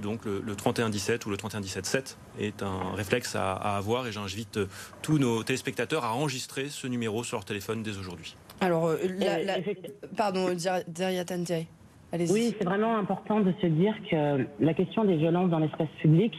Donc 0.03 0.25
le, 0.25 0.55
3117 0.57 1.27
ou 1.27 1.31
le 1.31 1.37
3117 1.37 2.19
est 2.41 2.63
un 2.63 2.93
réflexe 2.95 3.37
à, 3.37 3.53
avoir 3.55 4.07
et 4.07 4.13
j'invite 4.13 4.59
tous 5.03 5.19
nos 5.19 5.43
téléspectateurs 5.43 6.05
à 6.05 6.13
enregistrer 6.15 6.69
ce 6.69 6.87
numéro 6.87 7.23
sur 7.23 7.37
leur 7.37 7.45
téléphone 7.45 7.83
dès 7.83 7.97
aujourd'hui. 7.97 8.37
Alors, 8.61 8.91
la, 9.19 9.59
pardon, 10.17 10.49
allez-y. 12.13 12.33
Oui, 12.33 12.55
c'est 12.59 12.65
vraiment 12.65 12.97
important 12.97 13.41
de 13.41 13.53
se 13.61 13.67
dire 13.67 13.95
que 14.11 14.47
la 14.61 14.75
question 14.75 15.05
des 15.05 15.17
violences 15.17 15.51
dans 15.51 15.59
l'espace 15.61 15.89
public, 16.01 16.35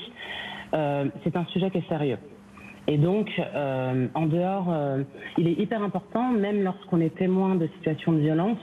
c'est 0.72 1.36
un 1.36 1.46
sujet 1.54 1.72
qui 1.72 1.78
est 1.78 1.88
sérieux. 1.88 2.18
Et 2.88 2.98
donc, 2.98 3.30
euh, 3.40 4.08
en 4.14 4.28
dehors, 4.28 4.68
euh, 4.70 5.04
il 5.38 5.48
est 5.48 5.60
hyper 5.60 5.82
important, 5.82 6.32
même 6.32 6.64
lorsqu'on 6.64 7.02
est 7.02 7.16
témoin 7.16 7.56
de 7.56 7.68
situations 7.78 8.14
de 8.14 8.20
violence, 8.20 8.60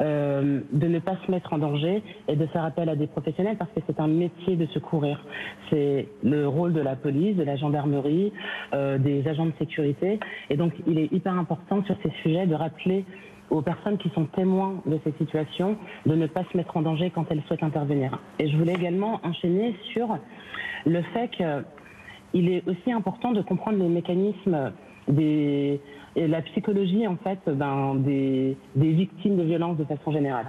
euh, 0.00 0.60
de 0.72 0.86
ne 0.88 0.98
pas 0.98 1.16
se 1.26 1.30
mettre 1.30 1.52
en 1.52 1.58
danger 1.58 2.02
et 2.28 2.36
de 2.36 2.46
faire 2.46 2.64
appel 2.64 2.88
à 2.88 2.96
des 2.96 3.06
professionnels 3.06 3.56
parce 3.58 3.70
que 3.72 3.80
c'est 3.86 4.00
un 4.00 4.06
métier 4.06 4.56
de 4.56 4.64
secourir. 4.66 5.22
C'est 5.68 6.08
le 6.22 6.48
rôle 6.48 6.72
de 6.72 6.80
la 6.80 6.96
police, 6.96 7.36
de 7.36 7.42
la 7.42 7.56
gendarmerie, 7.56 8.32
des 8.72 9.26
agents 9.28 9.46
de 9.46 9.52
sécurité. 9.58 10.18
Et 10.48 10.56
donc, 10.56 10.72
il 10.86 10.98
est 10.98 11.12
hyper 11.12 11.34
important 11.34 11.84
sur 11.84 11.96
ces 12.02 12.10
sujets 12.22 12.46
de 12.46 12.54
rappeler 12.54 13.04
aux 13.50 13.62
personnes 13.62 13.98
qui 13.98 14.08
sont 14.10 14.26
témoins 14.26 14.80
de 14.86 14.98
ces 15.04 15.12
situations 15.18 15.76
de 16.06 16.14
ne 16.14 16.26
pas 16.26 16.44
se 16.50 16.56
mettre 16.56 16.76
en 16.76 16.82
danger 16.82 17.10
quand 17.10 17.26
elles 17.30 17.42
souhaitent 17.46 17.62
intervenir. 17.62 18.18
Et 18.38 18.48
je 18.48 18.56
voulais 18.56 18.74
également 18.74 19.20
enchaîner 19.24 19.74
sur 19.92 20.16
le 20.86 21.02
fait 21.02 21.28
que 21.36 21.64
il 22.34 22.50
est 22.50 22.62
aussi 22.68 22.92
important 22.92 23.32
de 23.32 23.42
comprendre 23.42 23.78
les 23.78 23.88
mécanismes 23.88 24.72
des, 25.08 25.80
et 26.16 26.26
la 26.26 26.42
psychologie 26.42 27.06
en 27.06 27.16
fait 27.16 27.38
ben, 27.46 27.94
des, 27.96 28.56
des, 28.76 28.92
victimes 28.92 29.36
de 29.36 29.42
violences 29.42 29.76
de 29.76 29.84
façon 29.84 30.12
générale. 30.12 30.46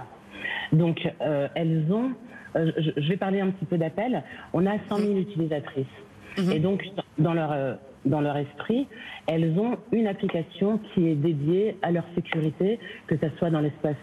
Donc 0.72 1.00
euh, 1.20 1.48
elles 1.54 1.86
ont, 1.90 2.10
euh, 2.56 2.72
je, 2.96 3.08
vais 3.08 3.16
parler 3.16 3.40
un 3.40 3.50
petit 3.50 3.64
peu 3.64 3.78
d'appel, 3.78 4.22
on 4.52 4.66
a 4.66 4.72
100 4.88 4.96
000 4.96 5.18
utilisatrices. 5.18 5.86
Mhm. 6.38 6.52
Et 6.52 6.58
donc 6.58 6.84
dans 7.18 7.34
leur, 7.34 7.52
euh, 7.52 7.74
dans 8.04 8.20
leur 8.20 8.36
esprit, 8.36 8.86
elles 9.26 9.58
ont 9.58 9.76
une 9.92 10.06
application 10.06 10.80
qui 10.92 11.08
est 11.08 11.14
dédiée 11.14 11.76
à 11.82 11.92
leur 11.92 12.04
sécurité, 12.14 12.78
que 13.06 13.16
ce 13.16 13.28
soit 13.38 13.50
dans 13.50 13.60
l'espace 13.60 13.96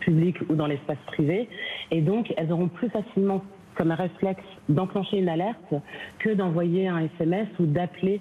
public 0.00 0.36
ou 0.48 0.54
dans 0.54 0.66
l'espace 0.66 0.98
privé. 1.06 1.48
Et 1.90 2.00
donc 2.00 2.32
elles 2.36 2.52
auront 2.52 2.68
plus 2.68 2.90
facilement 2.90 3.42
comme 3.82 3.90
un 3.90 3.96
réflexe 3.96 4.44
d'enclencher 4.68 5.18
une 5.18 5.28
alerte 5.28 5.74
que 6.20 6.30
d'envoyer 6.30 6.86
un 6.86 7.00
SMS 7.00 7.48
ou 7.58 7.66
d'appeler 7.66 8.20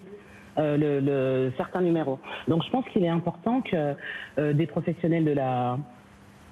euh, 0.57 0.75
le, 1.45 1.51
certains 1.55 1.81
numéros. 1.81 2.17
Donc 2.47 2.63
je 2.63 2.69
pense 2.71 2.83
qu'il 2.91 3.03
est 3.03 3.09
important 3.09 3.61
que 3.61 3.93
euh, 4.39 4.53
des 4.53 4.65
professionnels 4.65 5.23
de 5.23 5.33
la 5.33 5.77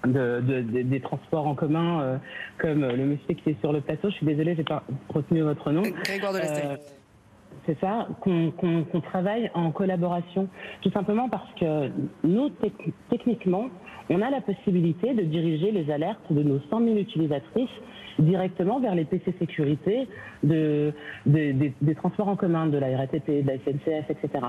de, 0.05 0.61
des 0.61 0.99
transports 1.01 1.47
en 1.47 1.55
commun, 1.55 2.01
euh, 2.01 2.17
comme 2.59 2.85
le 2.85 3.03
monsieur 3.03 3.33
qui 3.33 3.49
est 3.49 3.59
sur 3.61 3.73
le 3.73 3.81
plateau, 3.81 4.11
je 4.11 4.15
suis 4.15 4.27
désolée, 4.27 4.55
j'ai 4.55 4.63
pas 4.63 4.83
retenu 5.09 5.41
votre 5.41 5.71
nom. 5.71 5.81
Grégoire 5.81 6.33
de 6.33 6.98
c'est 7.65 7.79
ça, 7.79 8.07
qu'on 8.21 9.01
travaille 9.01 9.49
en 9.53 9.71
collaboration, 9.71 10.47
tout 10.81 10.91
simplement 10.91 11.29
parce 11.29 11.51
que 11.59 11.89
nous, 12.23 12.49
techniquement, 13.09 13.69
on 14.09 14.21
a 14.21 14.29
la 14.29 14.41
possibilité 14.41 15.13
de 15.13 15.21
diriger 15.21 15.71
les 15.71 15.91
alertes 15.91 16.31
de 16.31 16.43
nos 16.43 16.59
100 16.69 16.79
000 16.83 16.97
utilisatrices 16.97 17.69
directement 18.19 18.79
vers 18.79 18.95
les 18.95 19.05
PC 19.05 19.33
sécurité 19.39 20.07
de, 20.43 20.93
des 21.25 21.95
transports 21.95 22.27
en 22.27 22.35
commun, 22.35 22.67
de 22.67 22.77
la 22.77 22.97
RATP, 22.97 23.43
de 23.43 23.47
la 23.47 23.57
SNCF, 23.59 24.09
etc. 24.09 24.45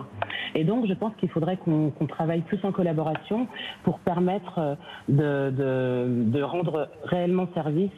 Et 0.54 0.64
donc, 0.64 0.86
je 0.86 0.94
pense 0.94 1.14
qu'il 1.16 1.28
faudrait 1.28 1.56
qu'on 1.56 1.92
travaille 2.08 2.40
plus 2.42 2.58
en 2.64 2.72
collaboration 2.72 3.46
pour 3.84 4.00
permettre 4.00 4.76
de, 5.08 5.50
de 5.50 6.42
rendre 6.42 6.88
réellement 7.04 7.46
service 7.54 7.90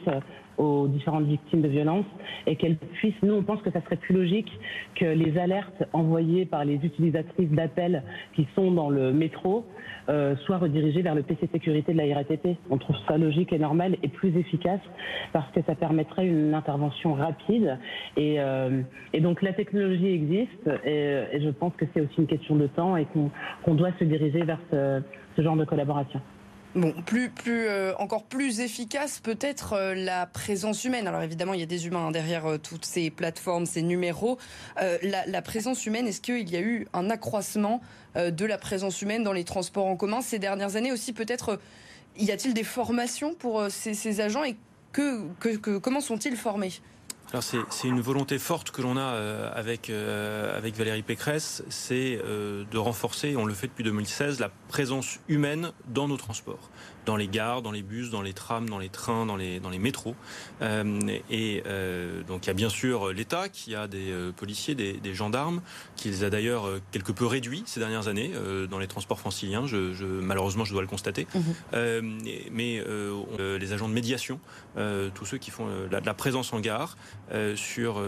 aux 0.57 0.87
différentes 0.87 1.25
victimes 1.25 1.61
de 1.61 1.67
violences 1.67 2.05
et 2.47 2.55
qu'elles 2.55 2.75
puissent, 2.75 3.21
nous 3.21 3.33
on 3.33 3.43
pense 3.43 3.61
que 3.61 3.71
ça 3.71 3.81
serait 3.81 3.95
plus 3.95 4.13
logique 4.13 4.51
que 4.95 5.05
les 5.05 5.37
alertes 5.37 5.83
envoyées 5.93 6.45
par 6.45 6.65
les 6.65 6.75
utilisatrices 6.75 7.49
d'appels 7.49 8.03
qui 8.35 8.47
sont 8.55 8.71
dans 8.71 8.89
le 8.89 9.13
métro 9.13 9.65
euh, 10.09 10.35
soient 10.45 10.57
redirigées 10.57 11.01
vers 11.01 11.15
le 11.15 11.23
PC 11.23 11.47
sécurité 11.51 11.93
de 11.93 11.97
la 11.97 12.15
RATP. 12.15 12.57
On 12.69 12.77
trouve 12.77 12.95
ça 13.07 13.17
logique 13.17 13.53
et 13.53 13.59
normal 13.59 13.97
et 14.03 14.07
plus 14.07 14.35
efficace 14.37 14.81
parce 15.31 15.49
que 15.51 15.61
ça 15.63 15.75
permettrait 15.75 16.27
une 16.27 16.53
intervention 16.53 17.13
rapide 17.13 17.77
et, 18.17 18.39
euh, 18.39 18.81
donc 19.19 19.41
la 19.41 19.53
technologie 19.53 20.07
existe 20.07 20.69
et, 20.85 21.39
je 21.39 21.49
pense 21.49 21.73
que 21.75 21.85
c'est 21.93 22.01
aussi 22.01 22.15
une 22.17 22.27
question 22.27 22.55
de 22.55 22.67
temps 22.67 22.97
et 22.97 23.07
qu'on 23.63 23.73
doit 23.73 23.91
se 23.99 24.03
diriger 24.03 24.43
vers 24.43 24.59
ce 24.71 25.41
genre 25.41 25.55
de 25.55 25.65
collaboration. 25.65 26.19
Bon, 26.75 26.91
plus, 27.05 27.29
plus, 27.29 27.67
euh, 27.67 27.93
encore 27.99 28.23
plus 28.23 28.59
efficace 28.59 29.19
peut-être 29.19 29.73
euh, 29.73 29.93
la 29.93 30.25
présence 30.25 30.83
humaine. 30.83 31.07
Alors 31.07 31.21
évidemment, 31.21 31.53
il 31.53 31.59
y 31.59 31.63
a 31.63 31.67
des 31.67 31.85
humains 31.85 32.07
hein, 32.07 32.11
derrière 32.11 32.47
euh, 32.47 32.57
toutes 32.57 32.85
ces 32.85 33.11
plateformes, 33.11 33.67
ces 33.67 33.83
numéros. 33.83 34.39
La, 35.03 35.41
présence 35.43 35.85
humaine, 35.85 36.07
est-ce 36.07 36.19
qu'il 36.19 36.49
y 36.49 36.55
a 36.55 36.61
eu 36.61 36.87
un 36.93 37.11
accroissement 37.11 37.81
de 38.15 38.45
la 38.45 38.57
présence 38.57 39.01
humaine 39.01 39.23
dans 39.23 39.33
les 39.33 39.43
transports 39.43 39.85
en 39.85 39.95
commun 39.95 40.21
ces 40.21 40.39
dernières 40.39 40.75
années 40.75 40.91
aussi 40.91 41.13
Peut-être 41.13 41.59
y 42.17 42.31
a-t-il 42.31 42.53
des 42.53 42.63
formations 42.63 43.33
pour 43.35 43.65
ces, 43.69 44.21
agents 44.21 44.43
et 44.43 44.55
comment 44.93 46.01
sont-ils 46.01 46.37
formés? 46.37 46.71
C'est 47.41 47.87
une 47.87 48.01
volonté 48.01 48.37
forte 48.37 48.71
que 48.71 48.81
l'on 48.81 48.95
a 48.95 49.01
euh, 49.01 49.49
avec, 49.53 49.89
euh, 49.89 50.55
avec 50.57 50.75
Valérie 50.75 51.01
Pécresse, 51.01 51.63
c'est 51.69 52.19
euh, 52.23 52.63
de 52.69 52.77
renforcer, 52.77 53.35
on 53.35 53.45
le 53.45 53.53
fait 53.53 53.67
depuis 53.67 53.83
2016, 53.83 54.39
la 54.39 54.51
présence 54.69 55.19
humaine 55.27 55.71
dans 55.87 56.07
nos 56.07 56.17
transports 56.17 56.69
dans 57.05 57.15
les 57.15 57.27
gares, 57.27 57.61
dans 57.61 57.71
les 57.71 57.81
bus, 57.81 58.09
dans 58.09 58.21
les 58.21 58.33
trams, 58.33 58.69
dans 58.69 58.79
les 58.79 58.89
trains, 58.89 59.25
dans 59.25 59.35
les, 59.35 59.59
dans 59.59 59.69
les 59.69 59.79
métros. 59.79 60.15
Euh, 60.61 60.99
et 61.29 61.63
euh, 61.65 62.23
donc 62.23 62.45
il 62.45 62.47
y 62.47 62.51
a 62.51 62.53
bien 62.53 62.69
sûr 62.69 63.11
l'État 63.13 63.49
qui 63.49 63.75
a 63.75 63.87
des 63.87 64.11
euh, 64.11 64.31
policiers, 64.31 64.75
des, 64.75 64.93
des, 64.93 65.13
gendarmes, 65.13 65.61
qui 65.95 66.09
les 66.09 66.23
a 66.23 66.29
d'ailleurs 66.29 66.67
quelque 66.91 67.11
peu 67.11 67.25
réduits 67.25 67.63
ces 67.65 67.79
dernières 67.79 68.07
années 68.07 68.31
dans 68.69 68.79
les 68.79 68.87
transports 68.87 69.19
franciliens. 69.19 69.67
Je, 69.67 69.93
je, 69.93 70.05
malheureusement, 70.05 70.65
je 70.65 70.71
dois 70.71 70.81
le 70.81 70.87
constater. 70.87 71.27
Mhm. 71.33 72.23
mais 72.51 72.83
les 73.39 73.73
agents 73.73 73.87
de 73.87 73.93
médiation, 73.93 74.39
tous 75.13 75.25
ceux 75.25 75.37
qui 75.37 75.51
font 75.51 75.67
la, 75.91 75.99
la 75.99 76.13
présence 76.13 76.53
en 76.53 76.59
gare, 76.59 76.97
sur 77.55 78.01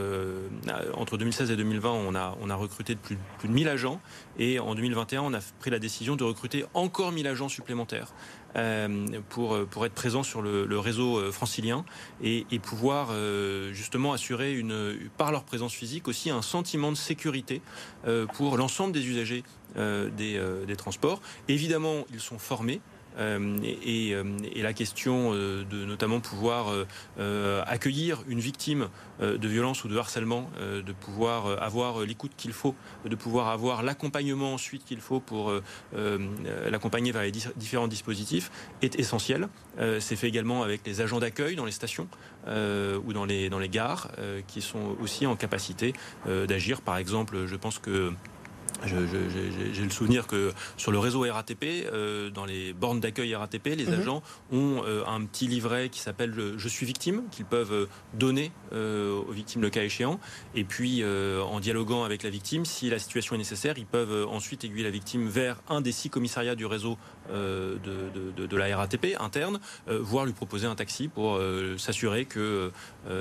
entre 0.93 1.17
2016 1.17 1.51
et 1.51 1.55
2020, 1.55 1.89
on 1.91 2.15
a, 2.15 2.35
on 2.41 2.49
a 2.49 2.55
recruté 2.55 2.95
plus, 2.95 3.17
plus 3.37 3.47
de 3.47 3.53
1000 3.53 3.67
agents. 3.67 3.99
Et 4.37 4.59
en 4.59 4.75
2021, 4.75 5.21
on 5.21 5.33
a 5.33 5.39
pris 5.59 5.69
la 5.71 5.79
décision 5.79 6.15
de 6.15 6.23
recruter 6.23 6.65
encore 6.73 7.11
1000 7.11 7.27
agents 7.27 7.49
supplémentaires. 7.49 8.13
Euh, 8.55 9.05
pour, 9.29 9.57
pour 9.65 9.85
être 9.85 9.93
présent 9.93 10.23
sur 10.23 10.41
le, 10.41 10.79
réseau 10.79 11.17
euh, 11.17 11.31
francilien 11.31 11.83
et, 12.23 12.45
et 12.51 12.59
pouvoir 12.59 13.09
euh, 13.11 13.73
justement 13.73 14.13
assurer 14.13 14.53
une, 14.53 14.97
par 15.17 15.33
leur 15.33 15.43
présence 15.43 15.73
physique 15.73 16.07
aussi 16.07 16.29
un 16.29 16.41
sentiment 16.41 16.91
de 16.91 16.97
sécurité 16.97 17.61
pour 18.33 18.57
l'ensemble 18.57 18.93
des 18.93 19.07
usagers 19.07 19.43
des, 19.75 20.39
des 20.67 20.75
transports. 20.75 21.21
Évidemment, 21.47 22.05
ils 22.13 22.19
sont 22.19 22.37
formés. 22.37 22.81
Euh, 23.17 23.57
et, 23.63 24.13
euh, 24.13 24.23
et, 24.53 24.61
la 24.61 24.73
question 24.73 25.31
euh, 25.33 25.63
de 25.63 25.85
notamment 25.85 26.19
pouvoir 26.19 26.73
accueillir 27.67 28.23
une 28.27 28.39
victime 28.39 28.87
de 29.21 29.47
violence 29.47 29.83
ou 29.83 29.87
de 29.87 29.97
harcèlement, 29.97 30.49
de 30.59 30.91
pouvoir 30.91 31.61
avoir 31.61 32.01
l'écoute 32.01 32.31
qu'il 32.37 32.51
faut, 32.51 32.75
de 33.05 33.15
pouvoir 33.15 33.49
avoir 33.49 33.83
l'accompagnement 33.83 34.53
ensuite 34.53 34.83
qu'il 34.85 34.99
faut 34.99 35.19
pour 35.19 35.51
l'accompagner 35.93 37.11
vers 37.11 37.23
les 37.23 37.31
différents 37.31 37.87
dispositifs 37.87 38.51
est 38.81 38.99
essentiel. 38.99 39.47
C'est 39.99 40.15
fait 40.15 40.27
également 40.27 40.63
avec 40.63 40.81
les 40.85 41.01
agents 41.01 41.19
d'accueil 41.19 41.55
dans 41.55 41.65
les 41.65 41.71
stations 41.71 42.07
ou 42.47 43.13
dans 43.13 43.25
les, 43.25 43.49
dans 43.49 43.59
les 43.59 43.69
gares 43.69 44.11
qui 44.47 44.61
sont 44.61 44.95
aussi 45.01 45.25
en 45.25 45.35
capacité 45.35 45.93
d'agir. 46.27 46.81
Par 46.81 46.97
exemple, 46.97 47.45
je 47.45 47.55
pense 47.55 47.79
que 47.79 48.13
j'ai 48.85 49.83
le 49.83 49.89
souvenir 49.89 50.27
que 50.27 50.53
sur 50.77 50.91
le 50.91 50.99
réseau 50.99 51.21
RATP, 51.21 51.63
euh, 51.91 52.29
dans 52.29 52.45
les 52.45 52.73
bornes 52.73 52.99
d'accueil 52.99 53.35
RATP, 53.35 53.67
les 53.75 53.85
mhm. 53.85 53.99
agents 53.99 54.23
ont 54.51 54.81
euh, 54.85 55.03
un 55.07 55.23
petit 55.25 55.47
livret 55.47 55.89
qui 55.89 55.99
s'appelle 55.99 56.33
Je 56.57 56.67
suis 56.67 56.85
victime, 56.85 57.23
qu'ils 57.31 57.45
peuvent 57.45 57.73
euh, 57.73 57.85
donner 58.13 58.51
aux 58.71 59.31
victimes 59.31 59.61
le 59.61 59.69
cas 59.69 59.83
échéant. 59.83 60.19
Et 60.53 60.63
puis, 60.63 61.03
en 61.03 61.59
dialoguant 61.59 62.03
avec 62.03 62.23
la 62.23 62.29
victime, 62.29 62.65
si 62.65 62.89
la 62.89 62.99
situation 62.99 63.35
est 63.35 63.37
nécessaire, 63.37 63.75
ils 63.77 63.85
peuvent 63.85 64.27
ensuite 64.27 64.63
aiguiller 64.63 64.83
la 64.83 64.89
victime 64.89 65.27
vers 65.27 65.61
un 65.69 65.81
des 65.81 65.91
six 65.91 66.09
commissariats 66.09 66.55
du 66.55 66.65
réseau 66.65 66.97
de, 67.29 68.33
de, 68.35 68.45
de, 68.45 68.57
la 68.57 68.77
RATP 68.77 69.15
interne, 69.19 69.59
voire 69.87 70.25
lui 70.25 70.33
proposer 70.33 70.67
un 70.67 70.75
taxi 70.75 71.07
pour 71.07 71.39
s'assurer 71.77 72.25
que, 72.25 72.71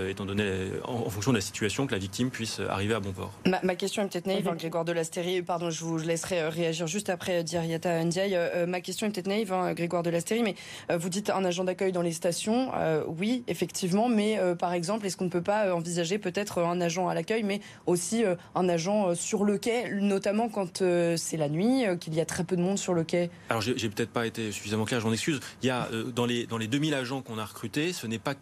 étant 0.08 0.24
donné, 0.24 0.70
en, 0.84 1.08
fonction 1.10 1.32
de 1.32 1.38
la 1.38 1.42
situation, 1.42 1.86
que 1.86 1.92
la 1.92 1.98
victime 1.98 2.30
puisse 2.30 2.60
arriver 2.60 2.94
à 2.94 3.00
bon 3.00 3.12
port. 3.12 3.32
Ma, 3.62 3.74
question 3.74 4.02
est 4.02 4.08
peut-être 4.08 4.26
naïve, 4.26 4.48
hein, 4.48 4.56
Grégoire 4.56 4.84
Delastérier 4.84 5.42
pardon, 5.44 5.70
je 5.70 5.84
vous 5.84 5.98
laisserai 5.98 6.40
euh, 6.40 6.48
réagir 6.48 6.86
juste 6.86 7.10
après 7.10 7.40
euh, 7.40 7.42
Diriata 7.42 8.02
Ndiaye. 8.02 8.34
Euh, 8.34 8.66
ma 8.66 8.80
question 8.80 9.06
est 9.06 9.10
peut-être 9.10 9.26
naïve, 9.26 9.52
hein, 9.52 9.72
Grégoire 9.74 10.02
Delastéry, 10.02 10.42
mais 10.42 10.54
vous 10.96 11.08
dites 11.08 11.30
un 11.30 11.44
agent 11.44 11.64
d'accueil 11.64 11.92
dans 11.92 12.02
les 12.02 12.12
stations. 12.12 12.70
oui, 13.06 13.44
effectivement, 13.46 14.08
mais 14.08 14.38
par 14.58 14.72
exemple, 14.72 15.06
est-ce 15.06 15.16
qu'on 15.16 15.24
ne 15.24 15.30
peut 15.30 15.42
pas 15.42 15.74
envisager 15.74 16.18
peut-être 16.18 16.62
un 16.62 16.80
agent 16.80 17.08
à 17.08 17.14
l'accueil, 17.14 17.42
mais 17.42 17.60
aussi 17.86 18.24
un 18.54 18.68
agent 18.68 19.14
sur 19.14 19.44
le 19.44 19.58
quai, 19.58 19.90
notamment 19.92 20.48
quand 20.48 20.82
c'est 21.16 21.36
la 21.36 21.48
nuit, 21.48 21.84
qu'il 22.00 22.14
y 22.14 22.20
a 22.20 22.24
très 22.24 22.44
peu 22.44 22.56
de 22.56 22.62
monde 22.62 22.78
sur 22.78 22.94
le 22.94 23.04
quai? 23.04 23.30
Alors, 23.50 23.62
j'ai 23.62 23.88
peut-être 23.94 24.10
pas 24.10 24.26
été 24.26 24.52
suffisamment 24.52 24.84
clair, 24.84 25.00
je 25.00 25.06
m'en 25.06 25.12
excuse. 25.12 25.40
Il 25.62 25.66
y 25.66 25.70
a 25.70 25.88
dans 26.14 26.26
les 26.26 26.46
dans 26.46 26.58
les 26.58 26.66
2000 26.66 26.94
agents 26.94 27.22
qu'on 27.22 27.38
a 27.38 27.44
recrutés, 27.44 27.92
ce 27.92 28.06
n'est 28.06 28.18
pas 28.18 28.34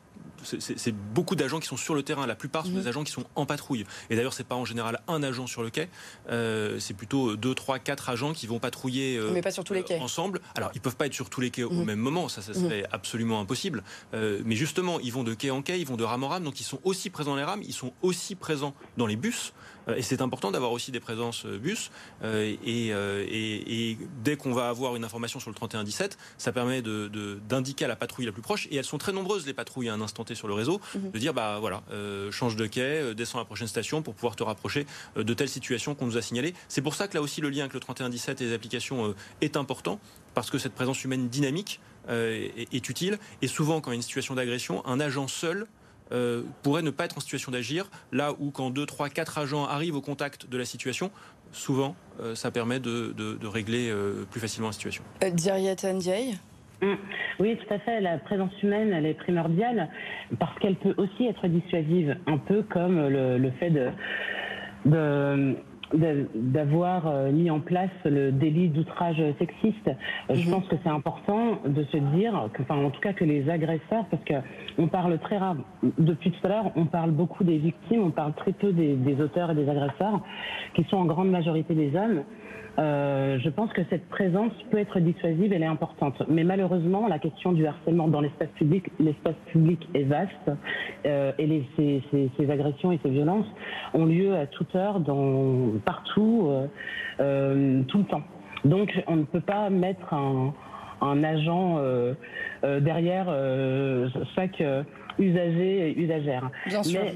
c'est 0.45 0.95
beaucoup 0.95 1.37
d'agents 1.37 1.61
qui 1.61 1.69
sont 1.69 1.77
sur 1.77 1.95
le 1.95 2.03
terrain. 2.03 2.27
La 2.27 2.35
plupart 2.35 2.65
sont 2.65 2.73
mhm. 2.73 2.83
des 2.83 2.89
agents 2.89 3.05
qui 3.05 3.13
sont 3.13 3.25
en 3.35 3.47
patrouille. 3.47 3.85
Et 4.11 4.17
d'ailleurs, 4.17 4.33
c'est 4.33 4.47
pas 4.47 4.55
en 4.55 4.65
général 4.65 5.01
un 5.09 5.23
agent 5.23 5.47
sur 5.47 5.63
le 5.63 5.71
quai. 5.71 5.89
Euh, 6.29 6.79
c'est 6.79 6.95
plutôt 6.95 7.37
deux, 7.37 7.55
trois, 7.55 7.79
quatre 7.79 8.09
agents 8.09 8.33
qui 8.33 8.47
vont 8.47 8.59
patrouiller 8.59 9.17
euh, 9.17 9.31
mais 9.33 9.43
pas 9.43 9.51
sur 9.51 9.65
tous 9.65 9.75
les 9.75 9.83
quais. 9.83 9.99
ensemble. 9.99 10.41
Alors, 10.55 10.71
ils 10.75 10.81
peuvent 10.81 10.97
pas 10.97 11.07
être 11.07 11.15
sur 11.15 11.31
tous 11.31 11.41
les 11.41 11.51
quais 11.51 11.65
au 11.65 11.71
mhm. 11.71 11.85
même 11.85 11.99
moment. 11.99 12.29
Ça, 12.29 12.43
ça 12.43 12.55
serait 12.55 12.85
absolument 12.93 13.41
impossible. 13.41 13.83
mais 14.13 14.57
justement, 14.57 15.01
ils 15.01 15.13
vont 15.13 15.25
de 15.25 15.35
quai 15.35 15.51
en 15.51 15.63
quai, 15.63 15.79
ils 15.79 15.87
vont 15.87 15.97
de 15.97 16.05
rame 16.05 16.25
en 16.25 16.29
rame. 16.29 16.45
Donc, 16.45 16.61
ils 16.61 16.65
sont 16.65 16.81
aussi 16.85 17.11
présents 17.11 17.33
dans 17.33 17.37
les 17.37 17.45
rames. 17.45 17.63
Ils 17.63 17.75
sont 17.75 17.93
aussi 18.03 18.35
présents 18.35 18.75
dans 18.97 19.07
les 19.07 19.17
bus. 19.17 19.53
Et 19.97 20.03
c'est 20.03 20.23
important 20.23 20.51
d'avoir 20.51 20.73
aussi 20.73 20.91
des 20.91 21.01
présences 21.01 21.47
bus. 21.47 21.91
Et, 22.25 22.89
et, 22.91 23.99
dès 24.23 24.37
qu'on 24.37 24.53
va 24.53 24.69
avoir 24.69 24.97
une 24.97 25.05
information 25.05 25.41
sur 25.41 25.51
le 25.51 25.55
3117, 25.55 26.19
ça 26.39 26.53
permet 26.53 26.83
d'indiquer 26.83 27.85
de, 27.85 27.87
à 27.87 27.89
la 27.89 27.97
patrouille 27.97 28.27
la 28.27 28.33
plus 28.33 28.43
proche. 28.43 28.69
Et 28.71 28.77
elles 28.77 28.85
sont 28.85 28.99
très 28.99 29.13
nombreuses 29.13 29.47
les 29.47 29.55
patrouilles 29.55 29.89
à 29.89 29.95
un 29.95 30.01
instant 30.01 30.25
T 30.25 30.35
sur 30.35 30.49
le 30.49 30.55
réseau, 30.55 30.81
mhm. 30.95 31.11
de 31.11 31.19
dire 31.19 31.35
bah 31.35 31.59
voilà, 31.61 31.83
euh, 31.93 32.31
change 32.31 32.57
de 32.57 32.67
quai, 32.67 32.81
euh, 32.81 33.15
descend 33.15 33.41
à 33.41 33.43
la 33.43 33.47
prochaine 33.47 33.69
station 33.69 34.03
pour 34.03 34.15
pouvoir 34.15 34.37
te 34.37 34.43
rapprocher 34.43 34.87
euh, 35.17 35.25
de 35.25 35.35
telle 35.35 35.49
situation 35.49 35.95
qu'on 35.95 36.07
nous 36.07 36.17
a 36.17 36.23
signalée. 36.23 36.55
C'est 36.69 36.83
pour 36.83 36.95
ça 36.95 37.09
que 37.09 37.15
là 37.15 37.23
aussi 37.23 37.41
le 37.41 37.51
lien 37.51 37.61
avec 37.61 37.75
le 37.75 37.81
3117 37.81 38.41
et 38.41 38.47
les 38.47 38.55
applications 38.55 39.15
est 39.41 39.57
important 39.57 40.01
parce 40.35 40.51
que 40.51 40.59
cette 40.59 40.75
présence 40.75 41.05
humaine 41.05 41.29
dynamique 41.29 41.81
est, 42.09 42.89
utile. 42.89 43.19
Et 43.43 43.47
souvent, 43.47 43.81
quand 43.81 43.91
il 43.91 43.95
y 43.95 43.97
a 43.97 43.97
une 43.97 44.03
situation 44.03 44.35
d'agression, 44.35 44.85
un 44.87 44.99
agent 45.01 45.29
seul 45.29 45.67
pourrait 46.63 46.83
ne 46.83 46.91
pas 46.91 47.05
être 47.05 47.17
en 47.17 47.21
situation 47.21 47.53
d'agir, 47.53 47.91
là 48.13 48.33
où 48.39 48.51
quand 48.51 48.71
2, 48.71 48.87
3, 48.87 49.09
4 49.09 49.39
agents 49.39 49.67
arrivent 49.67 49.97
au 49.97 50.01
contact 50.01 50.49
de 50.49 50.59
la 50.59 50.65
situation, 50.65 51.11
souvent, 51.53 51.95
ça 52.35 52.51
permet 52.51 52.81
de, 52.81 53.47
régler 53.47 53.93
plus 54.31 54.41
facilement 54.41 54.69
la 54.69 54.73
situation. 54.73 55.03
Euh, 55.23 55.31
Mm. 56.83 56.95
Oui, 57.39 57.57
tout 57.57 57.73
à 57.73 57.79
fait. 57.79 58.01
La 58.01 58.19
présence 58.19 58.51
humaine, 58.63 58.93
elle 58.93 59.07
est 59.07 59.15
primordiale 59.15 59.89
parce 60.39 60.59
qu'elle 60.59 60.75
peut 60.77 60.95
aussi 60.97 61.27
être 61.27 61.47
dissuasive, 61.47 62.17
un 62.27 62.39
peu 62.39 62.63
comme 62.63 63.09
le, 63.09 63.51
fait 63.59 63.71
de, 63.71 63.91
d'avoir 65.95 67.07
euh, 67.07 67.31
mis 67.31 67.51
en 67.51 67.61
place 67.61 67.91
le 68.05 68.33
délit 68.33 68.69
d'outrage 68.69 69.23
sexiste. 69.39 69.89
Euh, 69.89 70.35
je 70.35 70.35
mm-hmm. 70.35 70.51
pense 70.51 70.69
que 70.69 70.77
c'est 70.83 70.89
important 70.89 71.59
de 71.67 71.85
se 71.85 71.97
dire, 72.17 72.49
que, 72.53 72.63
enfin, 72.63 72.77
en 72.77 72.91
tout 72.91 73.01
cas 73.01 73.13
que 73.13 73.25
les 73.25 73.49
agresseurs, 73.49 74.07
parce 74.11 74.23
que 74.25 74.35
on 74.79 74.89
parle 74.89 75.19
très 75.19 75.39
rare, 75.39 75.57
depuis 75.99 76.31
tout 76.31 76.47
à 76.47 76.49
l'heure, 76.49 76.73
on 76.77 76.87
parle 76.87 77.11
beaucoup 77.11 77.45
des 77.45 77.59
victimes, 77.59 78.03
on 78.03 78.11
parle 78.11 78.33
très 78.35 78.53
peu 78.53 78.73
des, 78.73 78.95
des 78.95 79.21
auteurs 79.21 79.51
et 79.51 79.55
des 79.55 79.69
agresseurs, 79.69 80.21
qui 80.75 80.85
sont 80.85 80.97
en 80.97 81.05
grande 81.05 81.31
majorité 81.31 81.75
des 81.75 81.95
hommes. 81.97 82.23
Euh, 82.79 83.39
je 83.39 83.51
pense 83.51 83.71
que 83.73 83.83
cette 83.91 84.09
présence 84.09 84.53
peut 84.71 84.79
être 84.79 84.99
dissuasive, 85.01 85.53
elle 85.53 85.63
est 85.63 85.67
importante. 85.67 86.23
Mais 86.29 86.45
malheureusement, 86.45 87.07
la 87.07 87.19
question 87.19 87.53
du 87.53 87.67
harcèlement 87.67 88.09
dans 88.09 88.21
l'espace 88.21 88.49
public, 88.57 88.91
l'espace 88.99 89.35
public 89.47 89.87
est 89.95 90.05
vaste 90.05 90.51
euh, 91.07 91.33
et 91.39 91.47
les, 91.47 91.67
ces, 91.77 92.03
ces, 92.37 92.51
agressions 92.51 92.93
et 92.93 93.01
ces 93.03 93.11
violences 93.11 93.47
ont 93.93 94.07
lieu 94.07 94.35
à 94.35 94.47
toute 94.47 94.75
heure, 94.75 95.01
dans, 95.01 95.79
partout, 95.85 96.47
euh, 96.49 96.67
euh 97.21 97.83
tout 97.89 97.99
le 97.99 98.05
temps. 98.05 98.23
Donc, 98.65 99.03
on 99.07 99.17
ne 99.17 99.25
peut 99.25 99.41
pas 99.41 99.69
mettre 99.69 100.15
un, 100.15 100.55
un 101.01 101.25
agent 101.25 101.77
euh, 101.79 102.15
derrière 102.63 103.27
chaque 104.35 104.63
usagers 105.19 105.91
et 105.91 105.99
usagères. 105.99 106.51
Mais 106.67 107.15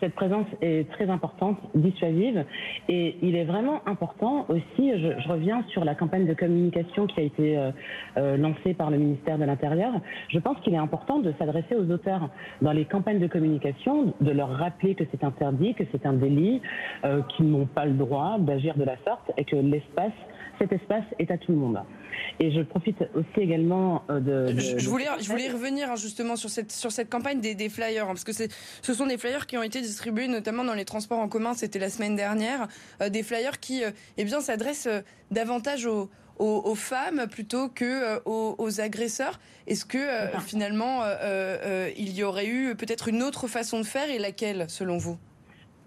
cette, 0.00 0.14
présence 0.14 0.46
est 0.62 0.90
très 0.92 1.10
importante, 1.10 1.58
dissuasive, 1.74 2.44
et 2.88 3.16
il 3.22 3.36
est 3.36 3.44
vraiment 3.44 3.86
important 3.86 4.46
aussi, 4.48 4.92
je, 4.98 5.28
reviens 5.28 5.64
sur 5.68 5.84
la 5.84 5.94
campagne 5.94 6.26
de 6.26 6.34
communication 6.34 7.06
qui 7.06 7.20
a 7.20 7.22
été 7.22 7.58
euh, 7.58 7.70
euh, 8.16 8.36
lancée 8.36 8.74
par 8.74 8.90
le 8.90 8.98
ministère 8.98 9.38
de 9.38 9.44
l'Intérieur, 9.44 9.92
je 10.28 10.38
pense 10.38 10.58
qu'il 10.60 10.74
est 10.74 10.78
important 10.78 11.18
de 11.18 11.32
s'adresser 11.38 11.74
aux 11.74 11.90
auteurs 11.90 12.30
dans 12.62 12.72
les 12.72 12.84
campagnes 12.84 13.18
de 13.18 13.26
communication, 13.26 14.14
de 14.20 14.30
leur 14.30 14.50
rappeler 14.50 14.94
que 14.94 15.04
c'est 15.10 15.24
interdit, 15.24 15.74
que 15.74 15.84
c'est 15.92 16.06
un 16.06 16.14
délit, 16.14 16.60
euh, 17.04 17.22
qu'ils 17.36 17.50
n'ont 17.50 17.66
pas 17.66 17.84
le 17.84 17.94
droit 17.94 18.36
d'agir 18.38 18.76
de 18.76 18.84
la 18.84 18.96
sorte 19.04 19.30
et 19.36 19.44
que 19.44 19.56
l'espace, 19.56 20.12
cet 20.58 20.72
espace 20.72 21.04
est 21.18 21.30
à 21.30 21.38
tout 21.38 21.52
le 21.52 21.58
monde. 21.58 21.80
Et 22.40 22.50
je 22.50 22.62
profite 22.62 23.02
aussi 23.14 23.40
également 23.40 24.02
de. 24.08 24.46
je, 24.56 24.88
voulais, 24.88 25.06
je 25.20 25.30
voulais 25.30 25.50
revenir 25.50 25.90
hein, 25.90 25.96
justement 25.96 26.36
sur 26.36 26.48
cette, 26.48 26.72
sur 26.72 26.90
cette 26.90 27.10
campagne 27.10 27.35
des, 27.40 27.54
des 27.54 27.68
flyers, 27.68 28.04
hein, 28.04 28.14
parce 28.14 28.24
que 28.24 28.32
ce 28.32 28.94
sont 28.94 29.06
des 29.06 29.18
flyers 29.18 29.46
qui 29.46 29.56
ont 29.56 29.62
été 29.62 29.80
distribués 29.80 30.28
notamment 30.28 30.64
dans 30.64 30.74
les 30.74 30.84
transports 30.84 31.18
en 31.18 31.28
commun, 31.28 31.54
c'était 31.54 31.78
la 31.78 31.90
semaine 31.90 32.16
dernière, 32.16 32.68
euh, 33.00 33.08
des 33.08 33.22
flyers 33.22 33.60
qui 33.60 33.84
euh, 33.84 33.90
eh 34.16 34.24
bien, 34.24 34.40
s'adressent 34.40 34.88
davantage 35.30 35.86
aux, 35.86 36.10
aux, 36.38 36.74
femmes 36.74 37.26
plutôt 37.30 37.68
que 37.68 38.20
aux, 38.24 38.80
agresseurs. 38.80 39.40
Est-ce 39.66 39.84
que 39.86 40.06
finalement 40.46 41.02
il 41.96 42.12
y 42.12 42.22
aurait 42.22 42.46
eu 42.46 42.74
peut-être 42.76 43.08
une 43.08 43.22
autre 43.22 43.48
façon 43.48 43.80
de 43.80 43.86
faire 43.86 44.10
et 44.10 44.18
laquelle 44.18 44.66
selon 44.68 44.98
vous? 44.98 45.18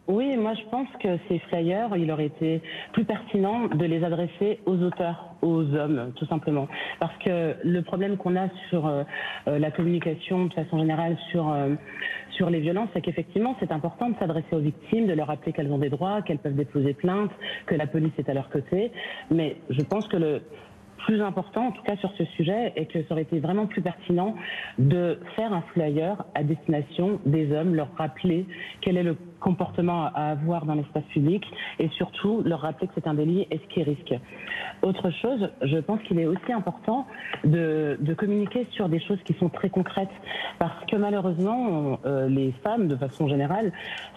Oui, 0.10 0.36
moi 0.38 0.56
je 0.56 0.64
pense 0.72 0.88
que 1.02 1.20
ces 1.28 1.38
flyers, 1.38 1.96
il 1.96 2.12
aurait 2.12 2.26
été 2.26 2.64
plus 2.94 3.06
pertinent 3.06 3.68
de 3.68 3.86
les 3.86 4.04
adresser 4.04 4.60
aux 4.66 4.82
auteurs, 4.82 5.36
aux 5.44 5.62
hommes, 5.76 6.12
tout 6.16 6.26
simplement. 6.26 6.68
Parce 7.00 7.16
que 7.24 7.56
le 7.64 7.82
problème 7.84 8.18
qu'on 8.18 8.36
a 8.36 8.48
sur 8.70 8.88
euh, 8.88 9.04
euh, 9.48 9.60
la 9.60 9.70
communication 9.70 10.46
de 10.46 10.54
façon 10.54 10.80
générale 10.80 11.16
sur, 11.30 11.52
euh, 11.52 11.76
sur 12.32 12.50
les 12.50 12.60
violences, 12.60 12.90
c'est 12.94 13.02
qu'effectivement 13.02 13.56
c'est 13.60 13.72
important 13.72 14.10
de 14.10 14.16
s'adresser 14.18 14.56
aux 14.56 14.60
victimes, 14.60 15.06
de 15.06 15.14
leur 15.14 15.28
rappeler 15.28 15.54
qu'elles 15.54 15.72
ont 15.72 15.78
des 15.78 15.92
droits, 15.92 16.24
qu'elles 16.24 16.40
peuvent 16.40 16.56
déposer 16.56 16.96
plainte, 16.96 17.30
que 17.68 17.76
la 17.76 17.86
police 17.86 18.14
est 18.18 18.30
à 18.30 18.34
leur 18.34 18.50
côté. 18.50 18.92
Mais 19.30 19.58
je 19.70 19.84
pense 19.84 20.08
que 20.08 20.18
le 20.18 20.42
plus 21.06 21.22
important, 21.22 21.68
en 21.68 21.72
tout 21.72 21.84
cas 21.84 21.98
sur 21.98 22.12
ce 22.18 22.26
sujet, 22.26 22.74
est 22.76 22.86
que 22.86 23.00
ça 23.04 23.12
aurait 23.12 23.24
été 23.24 23.40
vraiment 23.40 23.66
plus 23.66 23.82
pertinent 23.82 24.36
de 24.78 25.20
faire 25.36 25.54
un 25.54 25.62
flyer 25.74 26.24
à 26.36 26.44
destination 26.44 27.20
des 27.26 27.52
hommes, 27.52 27.76
leur 27.76 27.90
rappeler 27.98 28.46
quel 28.82 28.98
est 28.98 29.04
le 29.04 29.16
comportement 29.40 30.06
à 30.14 30.32
avoir 30.32 30.66
dans 30.66 30.76
l'espace 30.76 31.04
public 31.06 31.44
et 31.80 31.88
surtout 31.90 32.42
leur 32.44 32.62
rappeler 32.62 32.88
que 32.88 32.94
c'est 32.96 33.08
un 33.08 33.14
délit 33.14 33.48
et 33.52 33.58
ce 33.58 33.74
qui 33.74 33.84
risque. 33.84 34.14
Autre 34.82 35.10
chose, 35.12 35.50
je 35.62 35.78
pense 35.78 36.02
qu'il 36.04 36.20
est 36.20 36.26
aussi 36.26 36.52
important 36.52 37.08
de, 37.44 37.98
communiquer 38.18 38.68
sur 38.72 38.90
des 38.90 39.00
choses 39.00 39.20
qui 39.24 39.34
sont 39.34 39.48
très 39.48 39.70
concrètes 39.70 40.10
parce 40.58 40.86
que 40.86 40.98
malheureusement, 40.98 42.00
euh, 42.06 42.28
les 42.28 42.52
femmes, 42.64 42.88
de 42.90 42.98
façon 42.98 43.30
générale, 43.30 43.72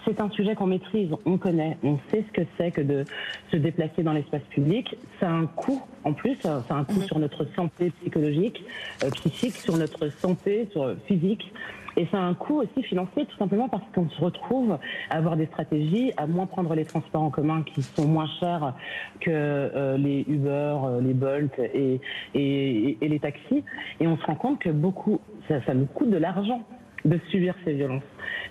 c'est 0.05 0.21
un 0.21 0.29
sujet 0.31 0.57
qu'on 0.57 0.66
maîtrise, 0.66 1.11
on 1.25 1.38
connaît, 1.38 1.77
on 1.85 1.99
sait 2.11 2.25
ce 2.27 2.33
que 2.33 2.47
c'est 2.57 2.73
que 2.73 2.81
de 2.81 3.05
se 3.53 3.57
déplacer 3.57 4.03
dans 4.03 4.12
l'espace 4.12 4.42
public. 4.51 4.97
Ça 5.21 5.29
a 5.29 5.33
un 5.33 5.47
coût 5.47 5.83
en 6.05 6.12
plus, 6.12 6.37
a 6.72 6.78
un 6.78 6.85
coût 6.85 7.00
mhm. 7.00 7.06
sur 7.06 7.18
notre 7.18 7.46
santé 7.54 7.90
psychologique, 8.00 8.64
euh, 9.04 9.11
psychique, 9.11 9.54
sur 9.54 9.76
notre 9.76 10.08
santé 10.08 10.68
sur, 10.72 10.94
physique. 11.06 11.52
Et 11.96 12.06
ça 12.06 12.18
a 12.18 12.22
un 12.22 12.35
coût 12.35 12.62
aussi 12.62 12.82
financier, 12.85 13.26
tout 13.26 13.37
simplement 13.37 13.68
parce 13.68 13.85
qu'on 13.94 14.08
se 14.08 14.20
retrouve 14.20 14.78
à 15.11 15.16
avoir 15.16 15.37
des 15.37 15.46
stratégies, 15.46 16.12
à 16.16 16.26
moins 16.26 16.46
prendre 16.46 16.74
les 16.74 16.87
transports 16.87 17.22
en 17.22 17.30
commun 17.30 17.62
qui 17.62 17.82
sont 17.82 18.08
moins 18.08 18.28
chers 18.40 18.74
que 19.20 19.30
euh, 19.30 19.98
les 19.98 20.24
Uber, 20.26 20.48
euh, 20.85 21.00
les 21.02 21.12
Bolt 21.12 21.52
et, 21.58 22.00
et, 22.35 22.96
et, 23.00 23.08
les 23.08 23.18
taxis. 23.18 23.62
Et 24.00 24.06
on 24.06 24.16
se 24.16 24.24
rend 24.24 24.37
compte 24.37 24.58
que 24.61 24.70
beaucoup, 24.70 25.20
ça, 25.48 25.62
ça 25.66 25.74
nous 25.74 25.87
coûte 25.87 26.11
de 26.11 26.16
l'argent 26.16 26.62
de 27.04 27.18
subir 27.30 27.54
ces 27.64 27.74
violences. 27.74 28.02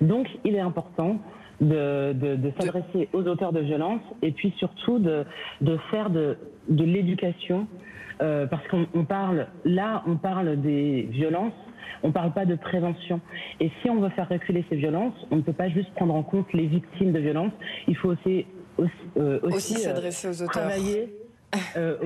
Donc, 0.02 0.28
il 0.44 0.56
est 0.56 0.60
important 0.60 1.18
de, 1.62 2.14
de, 2.14 2.36
de 2.36 2.52
s'adresser 2.60 3.08
aux 3.14 3.24
auteurs 3.28 3.54
de 3.54 3.60
violences 3.60 4.02
et 4.22 4.32
puis 4.32 4.54
surtout 4.58 5.00
de, 5.00 5.26
de 5.62 5.78
faire 5.90 6.10
de, 6.10 6.38
de 6.70 6.84
l'éducation 6.84 7.68
euh, 8.22 8.48
parce 8.48 8.66
qu'on 8.68 9.06
parle 9.06 9.48
là, 9.66 10.04
on 10.08 10.16
parle 10.18 10.62
des 10.62 11.08
violences 11.12 11.54
on 12.04 12.08
ne 12.08 12.14
parle 12.14 12.32
pas 12.34 12.46
de 12.46 12.56
prévention. 12.56 13.22
Et 13.60 13.72
si 13.82 13.90
on 13.90 14.00
veut 14.00 14.10
faire 14.10 14.30
reculer 14.30 14.66
ces 14.70 14.76
violences, 14.76 15.14
on 15.30 15.38
ne 15.38 15.42
peut 15.42 15.54
pas 15.54 15.70
juste 15.70 15.94
prendre 15.94 16.16
en 16.16 16.24
compte 16.24 16.52
les 16.54 16.68
victimes 16.68 17.12
de 17.12 17.20
violences. 17.20 17.54
Il 17.88 17.96
faut 17.96 18.10
aussi, 18.10 18.46
aussi, 18.78 18.92
euh, 19.18 19.40
aussi, 19.44 19.76
euh, 19.76 19.80
s'adresser 19.80 20.28
aux 20.30 20.42
auteurs. 20.42 20.64
Travailler 20.64 21.14
euh, 21.76 21.98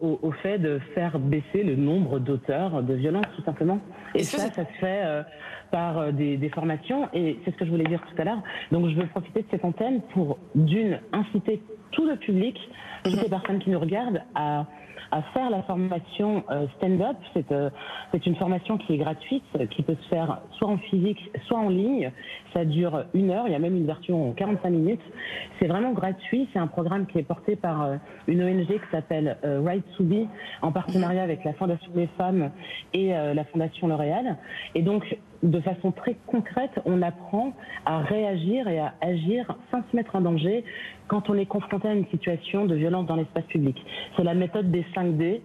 au, 0.00 0.18
au, 0.22 0.32
fait 0.32 0.58
de 0.58 0.78
faire 0.94 1.18
baisser 1.18 1.62
le 1.62 1.74
nombre 1.74 2.18
d'auteurs 2.18 2.82
de 2.82 2.94
violences, 2.94 3.26
tout 3.36 3.42
simplement. 3.42 3.80
Et 4.14 4.22
ça, 4.22 4.38
ça 4.38 4.64
se 4.64 4.78
fait 4.78 5.02
euh, 5.04 5.22
par 5.70 6.12
des, 6.12 6.36
des, 6.36 6.50
formations. 6.50 7.08
Et 7.14 7.38
c'est 7.44 7.52
ce 7.52 7.56
que 7.56 7.64
je 7.64 7.70
voulais 7.70 7.84
dire 7.84 8.02
tout 8.02 8.20
à 8.20 8.24
l'heure. 8.24 8.42
Donc, 8.72 8.88
je 8.88 8.94
veux 8.94 9.06
profiter 9.06 9.42
de 9.42 9.46
cette 9.50 9.64
antenne 9.64 10.02
pour, 10.12 10.38
d'une, 10.54 11.00
inciter 11.12 11.62
tout 11.92 12.06
le 12.06 12.16
public, 12.16 12.56
toutes 13.04 13.16
mhm. 13.16 13.22
les 13.22 13.28
personnes 13.28 13.58
qui 13.58 13.70
nous 13.70 13.80
regardent, 13.80 14.22
à 14.34 14.66
à 15.10 15.22
faire 15.34 15.50
la 15.50 15.62
formation 15.62 16.44
euh, 16.50 16.66
stand-up. 16.76 17.16
Euh, 17.50 17.70
c'est 18.12 18.26
une 18.26 18.36
formation 18.36 18.78
qui 18.78 18.94
est 18.94 18.98
gratuite, 18.98 19.44
qui 19.70 19.82
peut 19.82 19.96
se 20.00 20.08
faire 20.08 20.40
soit 20.52 20.68
en 20.68 20.78
physique, 20.78 21.30
soit 21.46 21.58
en 21.58 21.68
ligne. 21.68 22.10
Ça 22.52 22.64
dure 22.64 23.04
une 23.14 23.30
heure, 23.30 23.44
il 23.46 23.52
y 23.52 23.54
a 23.54 23.58
même 23.58 23.76
une 23.76 23.86
version 23.86 24.30
en 24.30 24.32
45 24.32 24.70
minutes. 24.70 25.00
C'est 25.58 25.66
vraiment 25.66 25.92
gratuit, 25.92 26.48
c'est 26.52 26.58
un 26.58 26.66
programme 26.66 27.06
qui 27.06 27.18
est 27.18 27.22
porté 27.22 27.56
par 27.56 27.82
euh, 27.82 27.96
une 28.26 28.42
ONG 28.42 28.66
qui 28.66 28.90
s'appelle 28.90 29.36
Right 29.42 29.84
to 29.96 30.04
Be, 30.04 30.26
en 30.62 30.72
partenariat 30.72 31.22
avec 31.22 31.44
la 31.44 31.52
Fondation 31.54 31.90
des 31.94 32.08
femmes 32.18 32.50
et 32.92 33.08
la 33.10 33.44
Fondation 33.44 33.88
L'Oréal. 33.88 34.36
Et 34.74 34.82
donc, 34.82 35.16
de 35.42 35.60
façon 35.60 35.92
très 35.92 36.16
concrète, 36.26 36.72
on 36.84 37.02
apprend 37.02 37.52
à 37.86 37.98
réagir 38.00 38.68
et 38.68 38.78
à 38.78 38.94
agir 39.00 39.56
sans 39.70 39.82
se 39.90 39.96
mettre 39.96 40.16
en 40.16 40.20
danger 40.20 40.64
quand 41.08 41.30
on 41.30 41.34
est 41.34 41.46
confronté 41.46 41.88
à 41.88 41.94
une 41.94 42.06
situation 42.06 42.66
de 42.66 42.74
violence 42.74 43.06
dans 43.06 43.16
l'espace 43.16 43.44
public. 43.44 43.76
C'est 44.16 44.24
la 44.24 44.34
méthode 44.34 44.70
des 44.70 44.84
5D. 44.94 45.40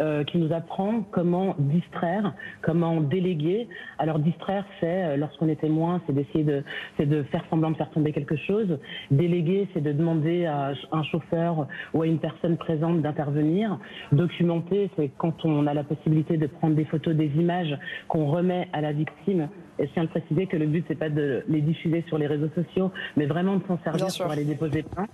Euh, 0.00 0.24
qui 0.24 0.38
nous 0.38 0.52
apprend 0.52 1.02
comment 1.10 1.54
distraire, 1.58 2.34
comment 2.62 3.00
déléguer. 3.00 3.68
Alors 3.98 4.18
distraire, 4.18 4.64
c'est 4.80 5.04
euh, 5.04 5.16
lorsqu'on 5.16 5.48
est 5.48 5.60
témoin, 5.60 6.00
c'est 6.06 6.12
d'essayer 6.12 6.44
de, 6.44 6.62
c'est 6.96 7.06
de 7.06 7.22
faire 7.24 7.44
semblant 7.50 7.70
de 7.70 7.76
faire 7.76 7.90
tomber 7.90 8.12
quelque 8.12 8.36
chose. 8.36 8.78
Déléguer, 9.10 9.68
c'est 9.74 9.82
de 9.82 9.92
demander 9.92 10.46
à 10.46 10.72
un 10.92 11.02
chauffeur 11.02 11.66
ou 11.92 12.02
à 12.02 12.06
une 12.06 12.18
personne 12.18 12.56
présente 12.56 13.02
d'intervenir. 13.02 13.78
Documenter, 14.12 14.90
c'est 14.96 15.10
quand 15.18 15.44
on 15.44 15.66
a 15.66 15.74
la 15.74 15.84
possibilité 15.84 16.36
de 16.36 16.46
prendre 16.46 16.74
des 16.74 16.84
photos, 16.86 17.14
des 17.14 17.30
images 17.36 17.76
qu'on 18.08 18.26
remet 18.26 18.68
à 18.72 18.80
la 18.80 18.92
victime 18.92 19.48
et 19.80 19.86
je 19.86 19.92
tiens 19.92 20.04
à 20.04 20.06
préciser 20.06 20.46
que 20.46 20.56
le 20.56 20.66
but, 20.66 20.84
c'est 20.88 20.98
pas 20.98 21.08
de 21.08 21.42
les 21.48 21.62
diffuser 21.62 22.04
sur 22.08 22.18
les 22.18 22.26
réseaux 22.26 22.50
sociaux, 22.54 22.92
mais 23.16 23.26
vraiment 23.26 23.56
de 23.56 23.62
s'en 23.66 23.78
servir 23.82 24.06
pour 24.20 24.30
aller 24.30 24.44
déposer 24.44 24.82
plainte. 24.82 25.10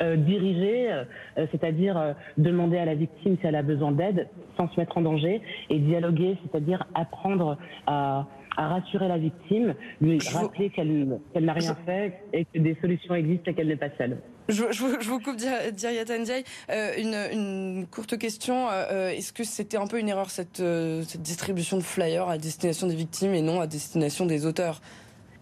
Euh, 0.00 0.16
diriger, 0.16 0.92
euh, 0.92 1.04
c'est-à-dire 1.50 1.96
euh, 1.96 2.12
demander 2.36 2.78
à 2.78 2.84
la 2.84 2.94
victime 2.94 3.36
si 3.40 3.46
elle 3.46 3.56
a 3.56 3.62
besoin 3.62 3.90
d'aide 3.90 4.28
sans 4.56 4.68
se 4.68 4.78
mettre 4.78 4.98
en 4.98 5.00
danger. 5.00 5.40
Et 5.70 5.78
dialoguer, 5.78 6.36
c'est-à-dire 6.44 6.86
apprendre 6.94 7.58
à 7.86 8.26
à 8.56 8.68
rassurer 8.68 9.08
la 9.08 9.16
victime, 9.16 9.74
lui 10.02 10.18
rappeler 10.30 10.68
qu'elle 10.68 11.18
n'a 11.40 11.52
rien 11.54 11.74
fait 11.86 12.20
et 12.34 12.44
que 12.44 12.58
des 12.58 12.76
solutions 12.82 13.14
existent 13.14 13.50
et 13.50 13.54
qu'elle 13.54 13.68
n'est 13.68 13.76
pas 13.76 13.88
seule. 13.96 14.18
Je, 14.48 15.08
vous 15.08 15.20
coupe, 15.20 15.36
Diriata 15.36 16.18
Ndiaye. 16.18 16.44
Euh, 16.70 17.30
une, 17.32 17.86
courte 17.86 18.18
question. 18.18 18.68
Euh, 18.68 18.84
euh, 18.90 19.10
est-ce 19.10 19.32
que 19.32 19.44
c'était 19.44 19.76
un 19.76 19.86
peu 19.86 19.98
une 19.98 20.08
erreur 20.08 20.30
cette, 20.30 20.62
cette 21.08 21.22
distribution 21.22 21.76
de 21.76 21.82
flyers 21.82 22.28
à 22.28 22.38
destination 22.38 22.86
des 22.86 22.96
victimes 22.96 23.34
et 23.34 23.42
non 23.42 23.60
à 23.60 23.66
destination 23.66 24.26
des 24.26 24.46
auteurs? 24.46 24.80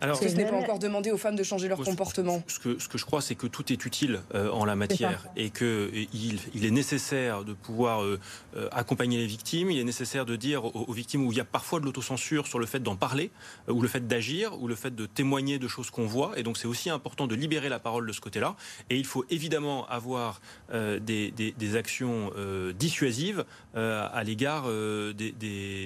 Alors, 0.02 0.18
Parce 0.18 0.32
que 0.32 0.32
ce 0.32 0.42
n'est 0.42 0.48
pas 0.48 0.56
encore 0.56 0.78
demandé 0.78 1.10
aux 1.10 1.18
femmes 1.18 1.36
de 1.36 1.42
changer 1.42 1.68
leur 1.68 1.78
comportement. 1.78 2.42
Ce 2.46 2.58
que, 2.58 2.78
ce 2.78 2.88
que 2.88 2.96
je 2.96 3.04
crois, 3.04 3.20
c'est 3.20 3.34
que 3.34 3.46
tout 3.46 3.70
est 3.70 3.84
utile 3.84 4.20
euh, 4.34 4.48
en 4.50 4.64
la 4.64 4.74
matière 4.74 5.26
et 5.36 5.50
qu'il 5.50 6.38
il 6.54 6.64
est 6.64 6.70
nécessaire 6.70 7.44
de 7.44 7.52
pouvoir 7.52 8.02
euh, 8.02 8.18
euh, 8.56 8.68
accompagner 8.72 9.18
les 9.18 9.26
victimes. 9.26 9.70
Il 9.70 9.78
est 9.78 9.84
nécessaire 9.84 10.24
de 10.24 10.36
dire 10.36 10.64
aux, 10.64 10.92
victimes 10.92 11.26
où 11.26 11.32
il 11.32 11.38
y 11.38 11.40
a 11.40 11.44
parfois 11.44 11.80
de 11.80 11.84
l'autocensure 11.84 12.46
sur 12.46 12.58
le 12.58 12.64
fait 12.64 12.80
d'en 12.80 12.96
parler, 12.96 13.30
ou 13.68 13.82
le 13.82 13.88
fait 13.88 14.08
d'agir, 14.08 14.58
ou 14.62 14.68
le 14.68 14.74
fait 14.74 14.94
de 14.94 15.04
témoigner 15.04 15.58
de 15.58 15.68
choses 15.68 15.90
qu'on 15.90 16.06
voit. 16.06 16.32
Et 16.38 16.42
donc, 16.42 16.56
c'est 16.56 16.68
aussi 16.68 16.88
important 16.88 17.26
de 17.26 17.34
libérer 17.34 17.68
la 17.68 17.78
parole 17.78 18.06
de 18.06 18.12
ce 18.12 18.22
côté-là. 18.22 18.56
Et 18.88 18.96
il 18.96 19.06
faut 19.06 19.26
évidemment 19.28 19.86
avoir 19.88 20.40
des, 20.72 21.30
des, 21.30 21.76
actions 21.76 22.32
dissuasives 22.78 23.44
à 23.74 24.22
l'égard 24.24 24.66
des, 24.68 25.32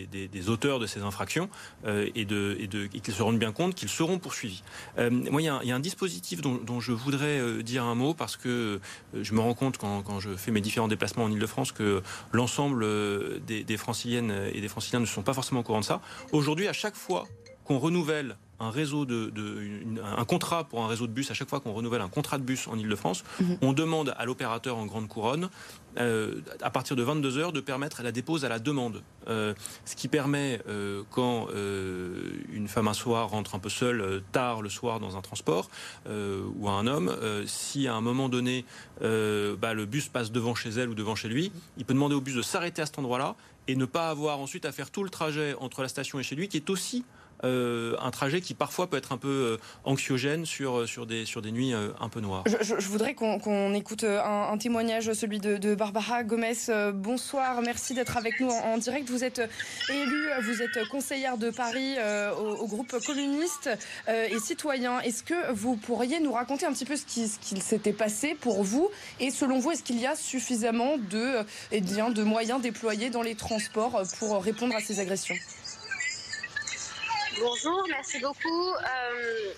des, 0.07 0.49
auteurs 0.49 0.79
de 0.79 0.87
ces 0.87 1.01
infractions 1.01 1.49
et, 1.87 2.25
de, 2.25 2.57
et, 2.61 2.67
de, 2.67 2.85
et 2.95 3.01
qu'ils 3.01 3.15
se 3.15 3.23
rendent 3.23 3.39
bien 3.39 3.53
compte 3.53 3.75
qu'ils 3.75 3.89
poursuivis. 4.19 4.63
Euh, 4.99 5.11
moi, 5.11 5.43
il 5.43 5.45
y, 5.45 5.49
a 5.49 5.75
un, 5.75 5.81
dispositif 5.81 6.41
dont, 6.41 6.81
je 6.81 6.93
voudrais 6.93 7.39
euh, 7.39 7.63
dire 7.63 7.85
un 7.85 7.95
mot 7.95 8.15
parce 8.15 8.37
que 8.37 8.49
euh, 8.49 8.79
je 9.23 9.35
me 9.35 9.41
rends 9.41 9.55
compte 9.55 9.79
quand, 9.79 10.21
je 10.21 10.37
fais 10.37 10.51
mes 10.51 10.61
différents 10.61 10.89
déplacements 10.89 11.25
en 11.25 11.31
Ile-de-France 11.31 11.73
que 11.73 12.03
l'ensemble 12.33 12.87
des, 13.45 13.77
franciliennes 13.77 14.33
et 14.53 14.61
des 14.61 14.69
franciliens 14.69 15.01
ne 15.01 15.07
sont 15.07 15.23
pas 15.23 15.35
forcément 15.35 15.61
au 15.61 15.65
courant 15.65 15.81
de 15.81 15.85
ça. 15.85 16.01
Aujourd'hui, 16.33 16.69
à 16.69 16.73
chaque 16.73 16.97
fois 16.97 17.27
qu'on 17.65 17.79
renouvelle 17.79 18.37
un 18.61 18.71
réseau 18.71 19.05
de, 19.05 19.33
un 20.17 20.25
contrat 20.25 20.65
pour 20.65 20.83
un 20.83 20.89
réseau 20.89 21.07
de 21.07 21.13
bus 21.13 21.31
à 21.31 21.35
chaque 21.35 21.49
fois 21.49 21.61
qu'on 21.61 21.73
renouvelle 21.73 22.01
un 22.01 22.09
contrat 22.09 22.39
de 22.39 22.45
bus 22.45 22.69
en 22.69 22.79
Ile-de-France, 22.79 23.25
mhm. 23.41 23.59
on 23.63 23.73
demande 23.73 24.15
à 24.17 24.25
l'opérateur 24.25 24.77
en 24.77 24.87
grande 24.87 25.09
couronne 25.09 25.49
euh, 25.99 26.41
à 26.61 26.71
partir 26.71 26.97
de 26.97 27.03
22 27.03 27.39
heures 27.39 27.53
de 27.53 27.61
permettre 27.61 28.03
la 28.03 28.11
dépose 28.11 28.45
à 28.45 28.49
la 28.49 28.59
demande, 28.59 29.03
euh, 29.29 29.55
ce 29.85 29.95
qui 29.95 30.09
permet 30.09 30.61
euh, 30.69 31.03
quand 31.11 31.49
une 32.53 32.69
femme 32.69 32.89
un 32.89 32.95
soir 32.95 33.31
rentre 33.31 33.55
un 33.55 33.59
peu 33.59 33.69
seule 33.69 34.23
tard 34.33 34.63
le 34.63 34.69
soir 34.69 35.01
dans 35.01 35.17
un 35.17 35.21
transport 35.21 35.71
ou 36.07 36.69
un 36.69 36.87
homme, 36.87 37.15
si 37.47 37.87
à 37.87 37.95
un 37.95 38.01
moment 38.01 38.29
donné 38.29 38.65
bah, 39.01 39.75
le 39.75 39.85
bus 39.87 40.09
passe 40.09 40.33
devant 40.33 40.55
chez 40.55 40.71
elle 40.71 40.89
ou 40.89 40.95
devant 40.95 41.15
chez 41.15 41.29
lui, 41.29 41.53
il 41.77 41.85
peut 41.85 41.95
demander 41.95 42.15
au 42.15 42.21
bus 42.21 42.35
de 42.35 42.43
s'arrêter 42.43 42.83
à 42.83 42.87
cet 42.87 42.99
endroit-là 42.99 43.37
et 43.69 43.77
ne 43.77 43.85
pas 43.85 44.11
avoir 44.11 44.41
ensuite 44.41 44.65
à 44.65 44.73
faire 44.73 44.91
tout 44.91 45.05
le 45.05 45.11
trajet 45.11 45.55
entre 45.61 45.83
la 45.83 45.89
station 45.89 46.19
et 46.19 46.23
chez 46.23 46.37
lui, 46.37 46.49
qui 46.49 46.57
est 46.57 46.71
aussi 46.71 47.05
euh, 47.45 47.97
un 48.01 48.11
trajet 48.11 48.41
qui 48.41 48.55
parfois 48.55 48.89
peut 48.89 48.97
être 48.97 49.13
un 49.13 49.19
peu 49.19 49.29
euh, 49.29 49.57
anxiogène 49.85 50.47
sur, 50.47 50.81
euh, 50.81 50.87
sur, 50.87 51.07
des, 51.07 51.27
sur 51.27 51.43
des 51.43 51.53
nuits 51.53 51.73
un 51.75 52.09
peu 52.09 52.21
noires. 52.21 52.45
Je, 52.61 52.75
voudrais 52.87 53.15
qu'on 53.15 53.75
écoute 53.75 54.05
un, 54.05 54.57
témoignage, 54.59 55.13
celui 55.13 55.39
de, 55.39 55.75
Barbara 55.75 56.25
Gomez. 56.25 56.55
bonsoir, 56.95 57.61
merci 57.63 57.95
d'être 57.95 58.17
avec 58.17 58.41
nous 58.41 58.49
en, 58.49 58.79
direct. 58.79 59.09
Vous 59.11 59.25
êtes 59.25 59.43
élue, 59.91 60.29
vous 60.43 60.63
êtes 60.63 60.89
conseillère 60.89 61.37
de 61.37 61.51
Paris 61.51 61.97
au, 62.39 62.67
groupe 62.67 62.95
communiste 63.05 63.71
et 64.09 64.39
citoyen. 64.39 65.01
Est-ce 65.01 65.23
que 65.23 65.53
vous 65.53 65.77
pourriez 65.77 66.21
nous 66.21 66.33
raconter 66.33 66.67
un 66.67 66.73
petit 66.73 66.85
peu 66.85 66.97
ce 66.97 67.05
qu'il 67.05 67.29
ce 67.29 67.57
s'était 67.61 67.93
passé 67.93 68.37
pour 68.41 68.63
vous? 68.63 68.91
Et 69.21 69.31
selon 69.31 69.59
vous, 69.59 69.73
est-ce 69.73 69.83
qu'il 69.83 70.01
y 70.01 70.07
a 70.07 70.17
suffisamment 70.17 70.97
de, 70.99 71.45
eh 71.73 71.81
bien, 71.81 72.11
de 72.11 72.23
moyens 72.23 72.61
déployés 72.61 73.11
dans 73.11 73.23
les 73.23 73.35
transports 73.35 74.03
pour 74.19 74.43
répondre 74.43 74.75
à 74.77 74.81
ces 74.81 75.01
agressions? 75.01 75.37
Bonjour, 77.41 77.85
merci 77.89 78.21
beaucoup. 78.21 78.71
Euh, 78.71 79.53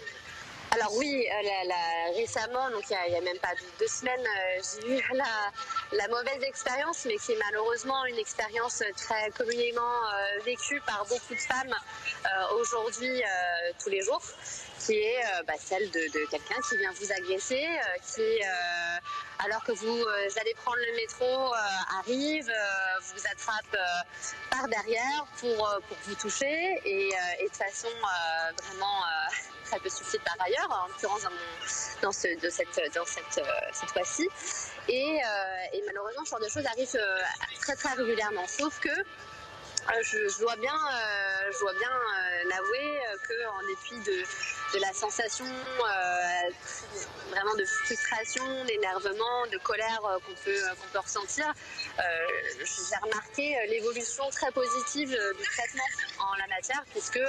alors 0.71 0.95
oui, 0.97 1.27
euh, 1.27 2.17
récemment, 2.17 2.71
donc 2.71 2.85
il 2.89 3.11
n'y 3.11 3.17
a, 3.17 3.21
même 3.21 3.39
pas 3.39 3.53
deux 3.79 3.87
semaines, 3.87 4.21
euh, 4.21 4.63
j'ai 4.81 4.97
eu 4.97 5.03
la, 5.93 6.09
mauvaise 6.09 6.43
expérience, 6.43 7.05
mais 7.05 7.17
qui 7.17 7.33
est 7.33 7.39
malheureusement 7.45 8.05
une 8.07 8.17
expérience 8.19 8.83
très 8.97 9.31
communément 9.31 10.01
vécue 10.45 10.81
par 10.87 11.05
beaucoup 11.07 11.35
de 11.35 11.41
femmes 11.41 11.75
aujourd'hui, 12.59 13.23
tous 13.79 13.91
les 13.91 14.03
jours 14.03 14.23
qui 14.87 14.93
est 14.93 15.19
euh, 15.19 15.43
bah, 15.47 15.55
celle 15.59 15.91
de, 15.91 16.31
quelqu'un 16.31 16.61
qui 16.69 16.79
vient 16.79 16.93
vous 16.93 17.13
agresser, 17.13 17.67
euh, 17.67 17.99
qui, 18.07 18.23
euh, 18.23 19.45
alors 19.45 19.63
que 19.65 19.73
vous 19.73 20.05
allez 20.41 20.55
prendre 20.55 20.79
le 20.79 20.97
métro, 20.97 21.53
arrive, 21.99 22.51
vous 23.15 23.23
attrape 23.31 23.77
par 24.51 24.69
derrière 24.69 25.27
pour, 25.39 25.81
vous 26.05 26.15
toucher 26.15 26.81
et, 26.85 27.11
de 27.43 27.57
façon 27.57 27.89
vraiment 28.63 29.03
très 29.65 29.79
peu 29.81 29.89
suffit 29.89 30.19
par 30.21 30.37
ailleurs, 30.47 30.71
en 30.71 30.89
l'occurrence 30.89 31.27
dans, 32.01 32.13
cette, 32.13 32.51
cette, 32.51 32.81
cette 33.73 33.91
fois-ci. 33.91 34.29
Et, 34.89 35.21
et, 35.73 35.83
malheureusement, 35.87 36.25
ce 36.25 36.31
genre 36.31 36.41
de 36.41 36.49
choses 36.49 36.67
arrive 36.67 36.89
très 37.61 37.77
très 37.77 37.93
régulièrement. 37.93 38.47
Sauf 38.47 38.79
que 38.81 39.05
je, 40.03 40.41
dois 40.41 40.57
bien, 40.57 40.79
je 41.53 41.59
dois 41.61 41.75
bien 41.75 41.91
l'avouer 42.49 43.01
qu'en 43.29 43.67
dépit 43.67 44.11
de, 44.11 44.25
de 44.75 44.81
la 44.81 44.93
sensation 44.93 45.45
euh, 45.45 46.51
vraiment 47.31 47.55
de 47.55 47.65
frustration, 47.65 48.65
d'énervement, 48.65 49.47
de 49.53 49.59
colère 49.59 50.01
euh, 50.05 50.19
qu'on 50.27 50.35
peut, 50.45 50.51
euh, 50.51 50.75
qu'on 50.75 50.89
peut 50.93 50.99
ressentir. 50.99 51.53
j'ai 51.99 52.97
remarqué 53.03 53.57
l'évolution 53.69 54.29
très 54.31 54.51
positive 54.51 55.11
du 55.11 55.45
traitement 55.45 55.85
en 56.19 56.35
la 56.37 56.47
matière 56.49 56.85
puisque 56.93 57.21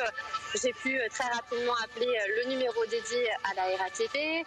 j'ai 0.62 0.74
pu 0.74 1.00
très 1.10 1.30
rapidement 1.30 1.76
appeler 1.84 2.17
le 2.38 2.50
numéro 2.50 2.86
dédié 2.86 3.30
à 3.43 3.54
la 3.56 3.63
RATP 3.78 4.46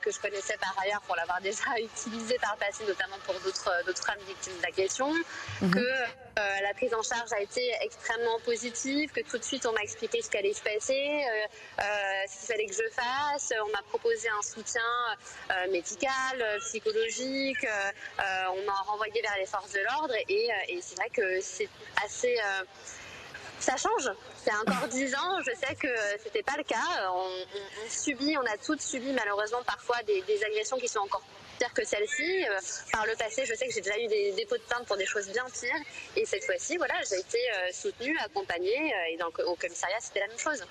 que 0.00 0.10
je 0.10 0.20
connaissais 0.20 0.56
par 0.58 0.74
ailleurs 0.82 1.00
pour 1.02 1.16
l'avoir 1.16 1.40
déjà 1.50 1.78
utilisé 1.78 2.38
par 2.38 2.54
le 2.54 2.66
passé, 2.66 2.84
notamment 2.86 3.18
pour 3.24 3.34
d'autres, 3.40 3.70
d'autres 3.86 4.04
femmes 4.04 4.22
victimes 4.26 4.58
d'agression, 4.62 5.12
mhm. 5.60 5.70
que 5.70 5.88
la 6.36 6.74
prise 6.74 6.94
en 6.94 7.02
charge 7.02 7.25
a 7.32 7.40
été 7.40 7.72
extrêmement 7.82 8.38
positive, 8.40 9.10
que 9.12 9.20
tout 9.20 9.38
de 9.38 9.44
suite 9.44 9.66
on 9.66 9.72
m'a 9.72 9.82
expliqué 9.82 10.22
ce 10.22 10.30
qu'allait 10.30 10.52
se 10.52 10.62
passer, 10.62 11.24
euh, 11.78 11.82
ce 12.28 12.38
qu'il 12.38 12.48
fallait 12.48 12.66
que 12.66 12.74
je 12.74 12.88
fasse. 12.90 13.52
On 13.64 13.70
m'a 13.70 13.82
proposé 13.88 14.28
un 14.28 14.42
soutien 14.42 14.80
euh, 15.50 15.70
médical, 15.70 16.40
euh, 16.40 16.58
psychologique. 16.60 17.66
on 18.18 18.62
m'a 18.64 18.80
renvoyé 18.86 19.20
vers 19.22 19.36
les 19.38 19.46
forces 19.46 19.72
de 19.72 19.80
l'ordre 19.80 20.14
et, 20.28 20.50
c'est 20.80 20.96
vrai 20.96 21.10
que 21.10 21.40
c'est 21.40 21.68
assez 22.04 22.36
ça 23.58 23.76
change. 23.76 24.10
C'est 24.36 24.52
encore 24.54 24.88
dix 24.90 25.14
ans. 25.14 25.40
Je 25.40 25.52
sais 25.56 25.74
que 25.74 25.88
c'était 26.22 26.42
pas 26.42 26.56
le 26.56 26.62
cas. 26.62 27.10
On, 27.12 27.30
subit, 27.88 28.36
on 28.36 28.46
a 28.46 28.56
toutes 28.58 28.80
subi 28.80 29.12
malheureusement 29.12 29.62
parfois 29.64 29.96
des, 30.04 30.44
agressions 30.44 30.78
qui 30.78 30.88
sont 30.88 31.00
encore 31.00 31.22
pires 31.58 31.72
que 31.74 31.84
celles-ci. 31.84 32.44
par 32.92 33.06
le 33.06 33.14
passé, 33.16 33.44
je 33.46 33.54
sais 33.54 33.66
que 33.66 33.72
j'ai 33.72 33.80
déjà 33.80 33.98
eu 33.98 34.06
des 34.06 34.32
dépôts 34.32 34.56
de 34.56 34.62
plainte 34.62 34.86
pour 34.86 34.96
des 34.96 35.06
choses 35.06 35.28
bien 35.28 35.44
pires. 35.52 35.82
Et 36.16 36.24
cette 36.24 36.44
fois-ci, 36.44 36.76
voilà, 36.76 36.94
j'ai 37.08 37.18
été 37.18 37.38
soutenue, 37.72 38.16
accompagnée. 38.24 38.92
et 39.10 39.16
donc 39.16 39.38
au 39.40 39.54
commissariat, 39.54 39.96
c'était 40.00 40.20
la 40.20 40.28
même 40.28 40.38
chose. 40.38 40.62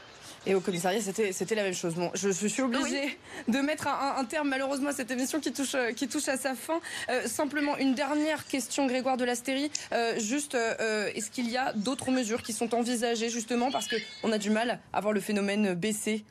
Et 0.48 0.54
au 0.54 0.62
commissariat, 0.62 1.02
c'était 1.02 1.56
la 1.56 1.64
même 1.64 1.74
chose. 1.74 1.96
Bon, 1.96 2.12
je, 2.14 2.30
suis 2.30 2.62
obligée 2.62 3.18
de 3.48 3.60
mettre 3.60 3.88
un, 3.88 4.24
terme 4.26 4.50
malheureusement 4.50 4.90
à 4.90 4.94
cette 4.94 5.10
émission 5.10 5.40
qui 5.40 5.52
touche, 5.52 5.76
qui 5.96 6.08
touche 6.08 6.28
à 6.28 6.38
sa 6.38 6.54
fin. 6.54 6.80
Euh, 7.10 7.28
simplement, 7.28 7.78
une 7.78 7.96
dernière 7.96 8.46
question, 8.46 8.86
Grégoire 8.86 9.18
de 9.18 9.26
l'Astérie. 9.26 9.72
Euh, 9.92 10.20
juste, 10.20 10.56
euh, 10.56 11.10
est-ce 11.16 11.32
qu'il 11.32 11.50
y 11.50 11.58
a 11.58 11.74
d'autres 11.74 12.12
mesures 12.12 12.44
qui 12.44 12.54
sont 12.54 12.76
envisagées 12.76 13.30
justement 13.30 13.72
parce 13.72 13.88
qu'on 13.88 14.32
a 14.32 14.38
du 14.38 14.52
mal 14.52 14.80
à 14.94 15.02
voir 15.02 15.14
le 15.14 15.22
phénomène 15.22 15.74
baisser 15.74 16.24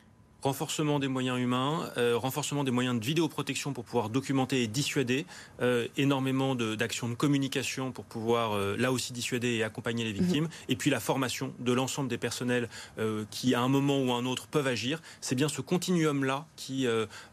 renforcement 0.45 0.99
des 0.99 1.07
moyens 1.07 1.39
humains, 1.39 1.91
renforcement 2.13 2.63
des 2.63 2.71
moyens 2.71 2.99
de 2.99 3.03
vidéoprotection 3.03 3.73
pour 3.73 3.83
pouvoir 3.83 4.09
documenter 4.09 4.61
et 4.61 4.67
dissuader, 4.67 5.25
énormément 5.97 6.55
d'actions 6.55 7.09
de, 7.09 7.15
communication 7.15 7.91
pour 7.91 8.05
pouvoir 8.05 8.57
là 8.77 8.91
aussi 8.91 9.11
dissuader 9.11 9.55
et 9.55 9.63
accompagner 9.63 10.03
les 10.03 10.13
victimes, 10.13 10.45
mhm. 10.45 10.49
et 10.69 10.75
puis 10.75 10.89
la 10.91 10.99
formation 10.99 11.53
de 11.59 11.73
l'ensemble 11.73 12.09
des 12.09 12.19
personnels 12.19 12.69
qui, 13.31 13.55
à 13.55 13.61
un 13.61 13.67
moment 13.67 13.99
ou 13.99 14.11
un 14.13 14.25
autre, 14.25 14.47
peuvent 14.47 14.67
agir. 14.67 15.01
C'est 15.19 15.35
bien 15.35 15.49
ce 15.49 15.61
continuum-là 15.61 16.45
qui, 16.55 16.87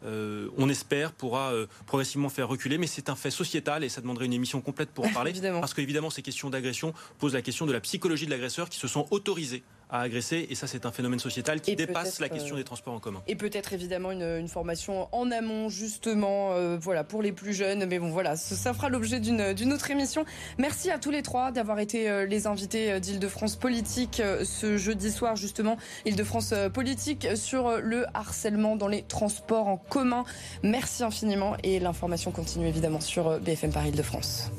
on 0.05 0.69
espère, 0.69 1.13
pourra 1.13 1.53
progressivement 1.87 2.31
faire 2.31 2.49
reculer, 2.49 2.79
mais 2.79 2.87
c'est 2.87 3.11
un 3.11 3.17
fait 3.17 3.31
sociétal 3.31 3.85
et 3.85 3.89
ça 3.89 4.01
demanderait 4.01 4.27
une 4.27 4.33
émission 4.33 4.61
complète 4.61 4.91
pour 4.91 5.05
en 5.05 5.09
parler. 5.13 5.33
Parce 5.61 5.75
qu'évidemment, 5.75 6.11
ces 6.11 6.23
questions 6.23 6.51
d'agression 6.51 6.95
posent 7.19 7.35
la 7.35 7.43
question 7.43 7.67
de 7.67 7.73
la 7.73 7.81
psychologie 7.81 8.27
de 8.27 8.31
l'agresseur 8.31 8.69
qui 8.69 8.79
se 8.79 8.89
sent 8.89 9.05
autorisé 9.11 9.63
à 9.93 10.01
agresser. 10.01 10.47
Et 10.51 10.55
ça, 10.55 10.67
c'est 10.67 10.87
un 10.87 10.91
phénomène 10.91 11.21
sociétal 11.21 11.61
qui 11.61 11.77
dépasse 11.77 12.19
la 12.19 12.29
question 12.29 12.55
euh, 12.55 12.59
des 12.59 12.65
transports 12.65 12.95
en 12.95 12.99
commun. 12.99 13.23
Et 13.29 13.37
peut-être 13.37 13.73
évidemment 13.75 14.11
une, 14.11 14.49
formation 14.49 15.09
en 15.13 15.31
amont, 15.31 15.69
justement, 15.69 16.53
euh, 16.53 16.77
voilà, 16.81 17.05
pour 17.05 17.23
les 17.23 17.33
plus 17.33 17.53
jeunes. 17.53 17.85
Mais 17.87 17.99
bon, 17.99 18.11
voilà, 18.11 18.37
ça, 18.37 18.75
fera 18.75 18.89
l'objet 18.89 19.21
d'une 19.21 19.73
autre 19.73 19.91
émission. 19.91 20.25
Merci 20.59 20.91
à 20.91 20.99
tous 20.99 21.11
les 21.11 21.23
trois 21.23 21.53
d'avoir 21.53 21.79
été 21.79 22.09
euh, 22.09 22.27
les 22.27 22.47
invités 22.47 22.99
d'Île-de-France 22.99 23.57
Politique 23.57 24.23
ce 24.45 24.79
jeudi 24.79 25.13
soir, 25.13 25.37
justement. 25.37 25.77
Île-de-France 26.07 26.55
Politique 26.73 27.29
sur 27.37 27.79
le 27.79 28.07
harcèlement 28.15 28.77
dans 28.77 28.89
les 28.89 29.03
transports 29.03 29.69
en 29.69 29.77
commun. 29.77 30.25
Merci 30.63 31.05
infiniment. 31.05 31.57
Et 31.63 31.79
l'information 31.79 32.31
continue 32.31 32.67
évidemment 32.67 33.01
sur 33.01 33.39
BFM 33.41 33.73
Paris 33.73 33.91
Île-de-France. 33.91 34.51